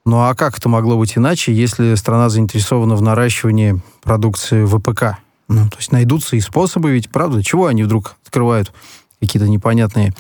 Ну 0.05 0.19
а 0.19 0.35
как 0.35 0.59
это 0.59 0.69
могло 0.69 0.99
быть 0.99 1.17
иначе, 1.17 1.53
если 1.53 1.95
страна 1.95 2.29
заинтересована 2.29 2.97
в 2.97 3.03
наращивании 3.03 3.81
продукции 4.03 4.65
ВПК? 4.65 5.19
Ну, 5.53 5.69
то 5.69 5.77
есть 5.77 5.93
найдутся 5.93 6.37
и 6.37 6.41
способы, 6.41 6.93
ведь, 6.93 7.11
правда, 7.11 7.43
чего 7.43 7.67
они 7.67 7.83
вдруг 7.83 8.17
открывают 8.25 8.73
какие-то 9.21 9.49
непонятные 9.49 10.15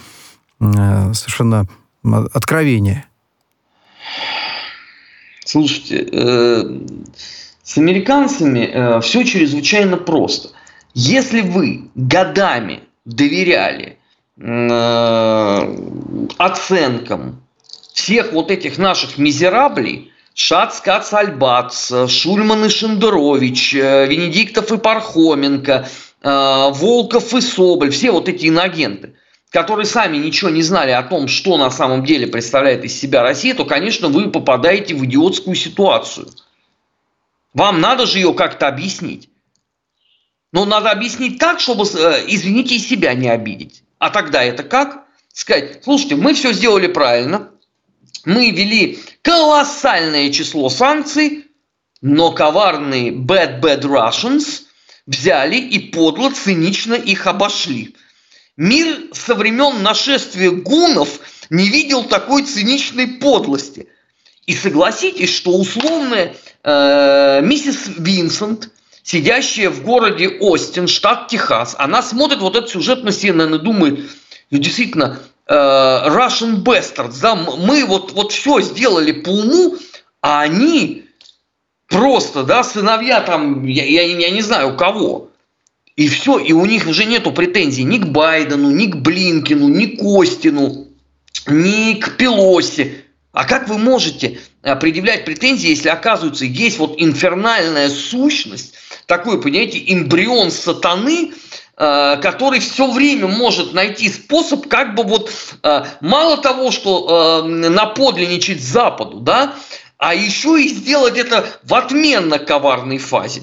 э, 0.61 1.15
совершенно 1.15 1.67
откровения? 2.05 3.07
Слушайте, 5.45 6.07
э, 6.13 6.81
с 7.63 7.79
американцами 7.79 8.71
э, 8.71 9.01
все 9.01 9.25
чрезвычайно 9.25 9.97
просто. 9.97 10.51
Если 10.93 11.41
вы 11.41 11.89
годами 11.95 12.81
доверяли 13.07 13.97
э, 14.37 15.77
оценкам 16.37 17.43
всех 17.95 18.33
вот 18.33 18.51
этих 18.51 18.77
наших 18.77 19.17
мизераблей, 19.17 20.12
Шац 20.35 20.81
Кац 20.81 21.13
Альбац, 21.13 21.93
Шульман 22.09 22.65
и 22.65 22.69
Шендерович, 22.69 23.75
э, 23.75 24.07
Венедиктов 24.07 24.73
и 24.73 24.79
Пархоменко, 24.79 25.89
э, 26.23 26.71
Волков 26.73 27.35
и 27.35 27.41
Соболь, 27.41 27.91
все 27.91 28.11
вот 28.11 28.29
эти 28.29 28.49
иногенты, 28.49 29.15
которые 29.51 29.85
сами 29.85 30.17
ничего 30.17 30.51
не 30.51 30.63
знали 30.63 30.91
о 30.93 31.03
том, 31.03 31.29
что 31.29 31.59
на 31.59 31.71
самом 31.71 32.05
деле 32.05 32.27
представляет 32.27 32.85
из 32.85 32.99
себя 32.99 33.23
Россия, 33.23 33.55
то, 33.55 33.67
конечно, 33.67 34.09
вы 34.09 34.31
попадаете 34.31 34.95
в 34.95 35.05
идиотскую 35.05 35.55
ситуацию. 35.55 36.29
Вам 37.53 37.81
надо 37.81 38.07
же 38.07 38.19
ее 38.19 38.33
как-то 38.33 38.69
объяснить. 38.69 39.29
Но 40.53 40.65
надо 40.65 40.91
объяснить 40.91 41.39
так, 41.39 41.61
чтобы, 41.61 41.85
э, 41.85 42.25
извините, 42.27 42.77
и 42.77 42.79
себя 42.79 43.13
не 43.15 43.29
обидеть. 43.29 43.83
А 43.99 44.11
тогда 44.11 44.43
это 44.43 44.63
как? 44.63 45.05
Сказать, 45.33 45.85
слушайте, 45.85 46.17
мы 46.17 46.35
все 46.35 46.53
сделали 46.53 46.87
правильно, 46.87 47.51
мы 48.25 48.51
ввели 48.51 48.99
колоссальное 49.23 50.31
число 50.31 50.69
санкций, 50.69 51.47
но 52.01 52.33
коварные 52.33 53.11
bad 53.11 53.61
bad 53.61 53.83
Russians 53.83 54.63
взяли 55.07 55.57
и 55.57 55.79
подло, 55.79 56.31
цинично 56.31 56.95
их 56.95 57.27
обошли. 57.27 57.95
Мир 58.57 59.09
со 59.13 59.35
времен 59.35 59.83
нашествия 59.83 60.51
гунов 60.51 61.21
не 61.51 61.69
видел 61.69 62.05
такой 62.05 62.45
циничной 62.45 63.07
подлости. 63.09 63.89
И 64.47 64.55
согласитесь, 64.55 65.35
что 65.35 65.53
условная 65.57 66.35
э, 66.63 67.41
миссис 67.43 67.85
Винсент, 67.97 68.71
сидящая 69.03 69.71
в 69.71 69.83
городе 69.83 70.29
Остин, 70.41 70.89
штат 70.89 71.29
Техас, 71.29 71.77
она 71.79 72.03
смотрит 72.03 72.41
вот 72.41 72.57
этот 72.57 72.71
сюжет 72.71 73.05
на 73.05 73.11
CNN 73.11 73.57
и 73.57 73.59
думает, 73.59 74.11
ну 74.51 74.59
действительно, 74.59 75.21
Russian 75.55 76.63
Bastards, 76.63 77.21
да, 77.21 77.35
мы 77.35 77.85
вот, 77.85 78.13
вот 78.13 78.33
все 78.33 78.61
сделали 78.61 79.13
по 79.13 79.29
уму, 79.29 79.77
а 80.21 80.43
они 80.43 81.05
просто, 81.89 82.43
да, 82.43 82.65
сыновья 82.65 83.21
там, 83.21 83.67
я, 83.67 83.85
я, 83.85 84.03
я 84.03 84.31
не 84.31 84.43
знаю 84.43 84.75
у 84.75 84.77
кого. 84.77 85.29
И 85.95 86.09
все, 86.09 86.39
и 86.39 86.53
у 86.53 86.65
них 86.65 86.87
уже 86.87 87.05
нету 87.05 87.33
претензий 87.33 87.85
ни 87.85 87.99
к 87.99 88.07
Байдену, 88.07 88.71
ни 88.71 88.87
к 88.87 88.97
Блинкину, 88.97 89.69
ни 89.69 89.87
к 89.87 89.99
Костину, 89.99 90.89
ни 91.47 91.95
к 91.95 92.17
Пелоси. 92.17 93.05
А 93.33 93.45
как 93.45 93.69
вы 93.69 93.79
можете 93.79 94.39
э, 94.63 94.75
предъявлять 94.77 95.25
претензии, 95.25 95.69
если, 95.69 95.89
оказывается, 95.89 96.47
есть 96.47 96.79
вот 96.79 96.95
инфернальная 96.97 97.91
сущность, 97.91 98.75
такой, 99.07 99.41
понимаете, 99.41 99.83
эмбрион 99.87 100.51
сатаны, 100.51 101.33
э, 101.33 101.35
который 101.83 102.61
все 102.61 102.91
время 102.91 103.27
может 103.27 103.73
найти 103.73 104.09
способ, 104.09 104.69
как 104.69 104.95
бы 104.95 105.03
вот 105.03 105.33
э, 105.63 105.85
мало 106.01 106.37
того, 106.37 106.71
что 106.71 107.43
наподлинничать 107.45 108.63
Западу, 108.63 109.19
да, 109.19 109.55
а 109.99 110.15
еще 110.15 110.63
и 110.63 110.69
сделать 110.69 111.17
это 111.17 111.45
в 111.65 111.75
отменно 111.75 112.39
коварной 112.39 112.99
фазе. 112.99 113.43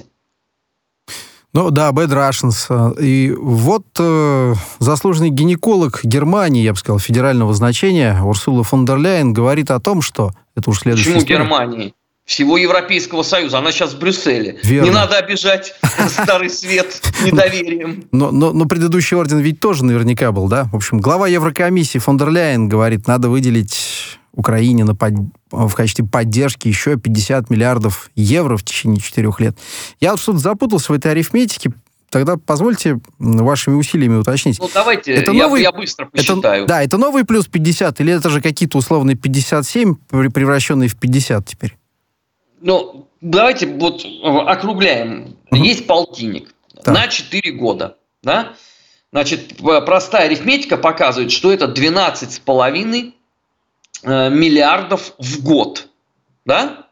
Ну 1.51 1.71
да, 1.71 1.89
Bad 1.89 2.09
Russians. 2.09 3.01
И 3.01 3.31
вот 3.31 3.85
э, 3.97 4.53
заслуженный 4.77 5.31
гинеколог 5.31 6.01
Германии, 6.03 6.61
я 6.61 6.73
бы 6.73 6.77
сказал, 6.77 6.99
федерального 6.99 7.53
значения, 7.53 8.21
Урсула 8.21 8.63
фон 8.63 8.85
дер 8.85 8.97
Ляйен, 8.97 9.33
говорит 9.33 9.71
о 9.71 9.79
том, 9.79 10.01
что... 10.01 10.31
Это 10.55 10.69
уж 10.69 10.79
следующая 10.79 11.13
Почему 11.13 11.19
история. 11.21 11.39
Германии? 11.39 11.93
Всего 12.29 12.57
Европейского 12.57 13.23
Союза. 13.23 13.57
Она 13.57 13.71
сейчас 13.71 13.95
в 13.95 13.97
Брюсселе. 13.97 14.59
Верно. 14.61 14.85
Не 14.85 14.93
надо 14.93 15.17
обижать 15.17 15.73
Старый 16.09 16.51
Свет 16.51 17.01
недоверием. 17.25 18.03
Но, 18.11 18.29
но, 18.29 18.53
но 18.53 18.65
предыдущий 18.65 19.17
орден 19.17 19.39
ведь 19.39 19.59
тоже 19.59 19.83
наверняка 19.83 20.31
был, 20.31 20.47
да? 20.47 20.65
В 20.65 20.75
общем, 20.75 20.99
глава 20.99 21.27
Еврокомиссии 21.27 21.97
фон 21.97 22.19
дер 22.19 22.29
Ляйен 22.29 22.69
говорит, 22.69 23.07
надо 23.07 23.29
выделить 23.29 24.19
Украине 24.31 24.83
на 24.83 24.93
под... 24.93 25.15
в 25.49 25.73
качестве 25.73 26.05
поддержки 26.05 26.67
еще 26.67 26.97
50 26.97 27.49
миллиардов 27.49 28.11
евро 28.15 28.57
в 28.57 28.63
течение 28.63 29.01
четырех 29.01 29.39
лет. 29.39 29.57
Я 29.99 30.11
вот 30.11 30.19
что-то 30.19 30.37
запутался 30.37 30.91
в 30.91 30.95
этой 30.95 31.11
арифметике. 31.11 31.71
Тогда 32.11 32.37
позвольте 32.37 32.99
вашими 33.17 33.73
усилиями 33.73 34.17
уточнить. 34.17 34.59
Ну, 34.59 34.69
давайте, 34.71 35.13
это 35.13 35.31
я, 35.31 35.45
новый, 35.45 35.63
я 35.63 35.71
быстро 35.71 36.05
посчитаю. 36.05 36.65
Это, 36.65 36.73
да, 36.73 36.83
это 36.83 36.97
новый 36.99 37.25
плюс 37.25 37.47
50, 37.47 38.01
или 38.01 38.13
это 38.13 38.29
же 38.29 38.39
какие-то 38.39 38.77
условные 38.77 39.15
57, 39.15 39.95
превращенные 40.31 40.89
в 40.89 40.95
50 40.95 41.47
теперь? 41.47 41.78
Ну, 42.61 43.07
давайте 43.21 43.67
вот 43.67 44.05
округляем. 44.23 45.37
Угу. 45.51 45.63
Есть 45.63 45.87
полтинник 45.87 46.53
так. 46.83 46.93
на 46.93 47.07
4 47.07 47.51
года, 47.53 47.97
да? 48.21 48.53
Значит, 49.11 49.57
простая 49.57 50.25
арифметика 50.25 50.77
показывает, 50.77 51.31
что 51.31 51.51
это 51.51 51.67
12 51.67 52.31
с 52.31 52.39
половиной 52.39 53.15
Э, 54.01 54.29
миллиардов 54.29 55.13
в 55.17 55.43
год. 55.43 55.89
Да? 56.45 56.87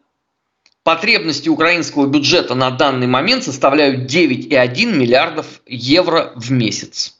Потребности 0.84 1.50
украинского 1.50 2.06
бюджета 2.06 2.54
на 2.54 2.70
данный 2.72 3.08
момент 3.08 3.44
составляют 3.44 4.12
9,1 4.12 4.96
миллиардов 4.96 5.62
евро 5.66 6.34
в 6.36 6.52
месяц. 6.52 7.16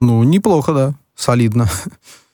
Ну, 0.00 0.22
неплохо, 0.24 0.72
да. 0.72 0.94
Солидно. 1.14 1.68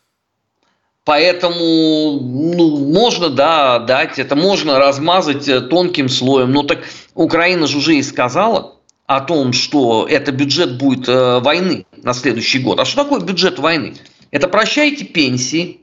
Поэтому 1.04 2.20
ну, 2.20 2.92
можно, 2.92 3.28
да, 3.28 3.80
дать, 3.80 4.18
это 4.18 4.36
можно 4.36 4.78
размазать 4.78 5.48
э, 5.48 5.60
тонким 5.60 6.08
слоем. 6.08 6.52
Но 6.52 6.62
так 6.62 6.84
Украина 7.14 7.66
же 7.66 7.78
уже 7.78 7.96
и 7.96 8.02
сказала 8.02 8.76
о 9.06 9.20
том, 9.20 9.52
что 9.52 10.06
это 10.08 10.30
бюджет 10.30 10.78
будет 10.78 11.08
э, 11.08 11.40
войны 11.40 11.86
на 11.96 12.14
следующий 12.14 12.60
год. 12.60 12.78
А 12.78 12.84
что 12.84 13.02
такое 13.02 13.20
бюджет 13.20 13.58
войны? 13.58 13.94
Это 14.30 14.46
прощайте 14.48 15.04
пенсии, 15.04 15.82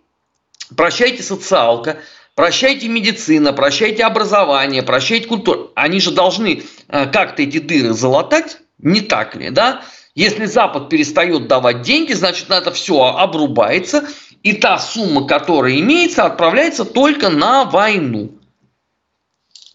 Прощайте 0.76 1.24
социалка, 1.24 1.98
прощайте 2.36 2.88
медицина, 2.88 3.54
прощайте 3.54 4.04
образование, 4.04 4.84
прощайте 4.84 5.28
культуру. 5.28 5.72
Они 5.76 6.00
же 6.00 6.12
должны 6.12 6.64
э, 6.88 7.06
как-то 7.08 7.42
эти 7.42 7.60
дыры 7.60 7.94
залатать, 7.94 8.60
не 8.78 9.02
так 9.02 9.36
ли, 9.36 9.50
да? 9.50 9.82
Если 10.16 10.46
Запад 10.46 10.90
перестает 10.90 11.48
давать 11.48 11.82
деньги, 11.82 12.14
значит, 12.14 12.50
на 12.50 12.56
это 12.56 12.72
все 12.72 13.02
обрубается, 13.02 14.08
и 14.44 14.54
та 14.54 14.78
сумма, 14.80 15.28
которая 15.28 15.80
имеется, 15.80 16.26
отправляется 16.26 16.86
только 16.86 17.30
на 17.30 17.66
войну. 17.66 18.32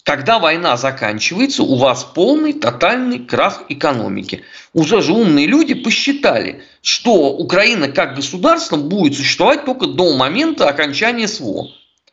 Когда 0.05 0.39
война 0.39 0.77
заканчивается, 0.77 1.63
у 1.63 1.77
вас 1.77 2.05
полный 2.05 2.53
тотальный 2.53 3.21
крах 3.21 3.65
экономики. 3.71 4.43
Уже 4.75 5.01
же 5.01 5.13
умные 5.13 5.47
люди 5.47 5.75
посчитали, 5.75 6.63
что 6.83 7.33
Украина 7.33 7.89
как 7.89 8.15
государство 8.15 8.77
будет 8.77 9.17
существовать 9.17 9.65
только 9.65 9.87
до 9.87 10.15
момента 10.15 10.69
окончания 10.69 11.27
СВО. 11.27 11.69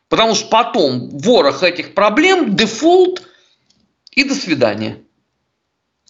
Потому 0.08 0.34
что 0.34 0.48
потом 0.48 1.10
ворох 1.10 1.62
этих 1.62 1.94
проблем, 1.94 2.56
дефолт 2.56 3.22
и 4.10 4.24
до 4.24 4.34
свидания. 4.34 4.98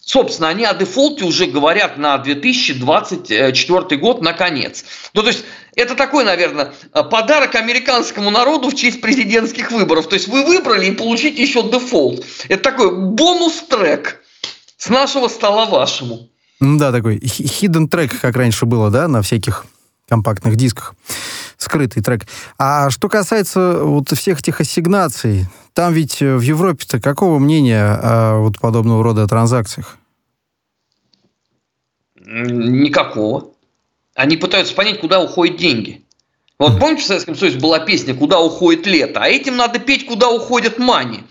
Собственно, 0.05 0.49
они 0.49 0.65
о 0.65 0.73
дефолте 0.73 1.23
уже 1.23 1.45
говорят 1.45 1.97
на 1.97 2.17
2024 2.17 4.01
год 4.01 4.21
наконец. 4.21 4.83
Ну, 5.13 5.21
то 5.21 5.29
есть, 5.29 5.45
это 5.75 5.95
такой, 5.95 6.25
наверное, 6.25 6.73
подарок 6.91 7.55
американскому 7.55 8.29
народу 8.29 8.69
в 8.69 8.75
честь 8.75 8.99
президентских 8.99 9.71
выборов. 9.71 10.09
То 10.09 10.15
есть, 10.15 10.27
вы 10.27 10.43
выбрали 10.43 10.87
и 10.87 10.91
получите 10.91 11.41
еще 11.41 11.63
дефолт. 11.63 12.25
Это 12.49 12.63
такой 12.63 12.93
бонус-трек 12.93 14.21
с 14.77 14.89
нашего 14.89 15.29
стола 15.29 15.67
вашему. 15.67 16.27
Да, 16.59 16.91
такой 16.91 17.19
hidden 17.19 17.87
трек, 17.87 18.19
как 18.19 18.35
раньше 18.35 18.65
было, 18.65 18.89
да, 18.91 19.07
на 19.07 19.21
всяких 19.21 19.65
компактных 20.09 20.57
дисках. 20.57 20.95
Скрытый 21.63 22.03
трек. 22.03 22.23
А 22.57 22.89
что 22.89 23.07
касается 23.07 23.79
вот 23.83 24.09
всех 24.09 24.41
этих 24.41 24.59
ассигнаций, 24.59 25.45
там 25.73 25.93
ведь 25.93 26.19
в 26.19 26.41
Европе-то 26.41 26.99
какого 26.99 27.39
мнения 27.39 27.85
о 27.85 28.39
вот 28.39 28.59
подобного 28.59 29.01
рода 29.01 29.25
транзакциях? 29.27 29.97
Никакого. 32.19 33.51
Они 34.13 34.35
пытаются 34.35 34.75
понять, 34.75 34.99
куда 34.99 35.21
уходят 35.21 35.57
деньги. 35.57 36.03
Вот 36.59 36.79
помните, 36.79 37.03
в 37.03 37.07
Советском 37.07 37.35
Союзе 37.35 37.59
была 37.59 37.79
песня 37.79 38.13
«Куда 38.13 38.39
уходит 38.39 38.85
лето», 38.85 39.21
а 39.21 39.27
этим 39.27 39.57
надо 39.57 39.79
петь 39.79 40.05
«Куда 40.05 40.29
уходят 40.29 40.77
мани». 40.77 41.23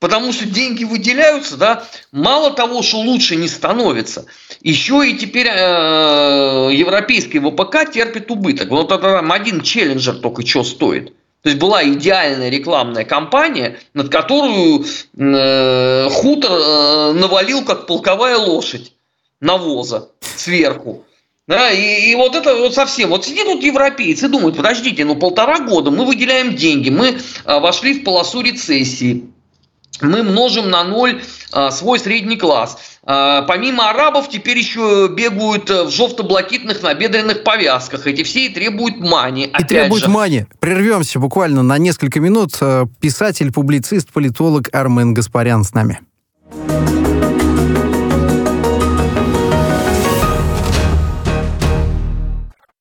Потому 0.00 0.32
что 0.32 0.46
деньги 0.46 0.84
выделяются, 0.84 1.56
да, 1.56 1.84
мало 2.12 2.52
того, 2.52 2.82
что 2.82 2.98
лучше 2.98 3.34
не 3.34 3.48
становится, 3.48 4.26
еще 4.60 5.08
и 5.08 5.16
теперь 5.16 5.48
э, 5.48 6.70
европейский 6.72 7.40
ВПК 7.40 7.90
терпит 7.92 8.30
убыток. 8.30 8.68
Вот 8.70 8.92
это 8.92 8.98
там 8.98 9.32
один 9.32 9.60
челленджер 9.60 10.16
только 10.16 10.46
что 10.46 10.62
стоит. 10.62 11.12
То 11.42 11.50
есть 11.50 11.58
была 11.60 11.84
идеальная 11.84 12.48
рекламная 12.48 13.04
кампания, 13.04 13.78
над 13.94 14.08
которую 14.08 14.84
э, 15.16 16.08
хутор 16.10 16.50
э, 16.52 17.12
навалил 17.14 17.64
как 17.64 17.86
полковая 17.86 18.36
лошадь 18.36 18.92
навоза 19.40 20.10
сверху. 20.20 21.04
Да, 21.48 21.70
и, 21.70 22.10
и 22.10 22.14
вот 22.14 22.34
это 22.34 22.54
вот 22.54 22.74
совсем. 22.74 23.08
Вот 23.08 23.24
сидит 23.24 23.44
тут 23.44 23.62
европейцы 23.62 24.26
и 24.26 24.28
думают, 24.28 24.56
подождите, 24.56 25.04
ну 25.04 25.16
полтора 25.16 25.60
года 25.60 25.90
мы 25.90 26.04
выделяем 26.04 26.54
деньги, 26.54 26.90
мы 26.90 27.18
а, 27.44 27.58
вошли 27.58 27.94
в 27.94 28.04
полосу 28.04 28.42
рецессии, 28.42 29.24
мы 30.00 30.22
множим 30.22 30.70
на 30.70 30.84
ноль 30.84 31.22
а, 31.52 31.70
свой 31.70 31.98
средний 31.98 32.36
класс. 32.36 32.78
А, 33.04 33.42
помимо 33.42 33.90
арабов 33.90 34.28
теперь 34.28 34.58
еще 34.58 35.08
бегают 35.08 35.70
в 35.70 35.90
желто-блакитных 35.90 36.82
набедренных 36.82 37.44
повязках. 37.44 38.06
Эти 38.06 38.22
все 38.22 38.46
и 38.46 38.48
требуют 38.48 38.98
мани. 38.98 39.44
И 39.46 39.64
требуют 39.64 40.04
же. 40.04 40.10
мани. 40.10 40.46
Прервемся 40.60 41.18
буквально 41.18 41.62
на 41.62 41.78
несколько 41.78 42.20
минут. 42.20 42.58
Писатель, 43.00 43.52
публицист, 43.52 44.12
политолог 44.12 44.68
Армен 44.72 45.14
Гаспарян 45.14 45.64
с 45.64 45.72
нами. 45.74 46.00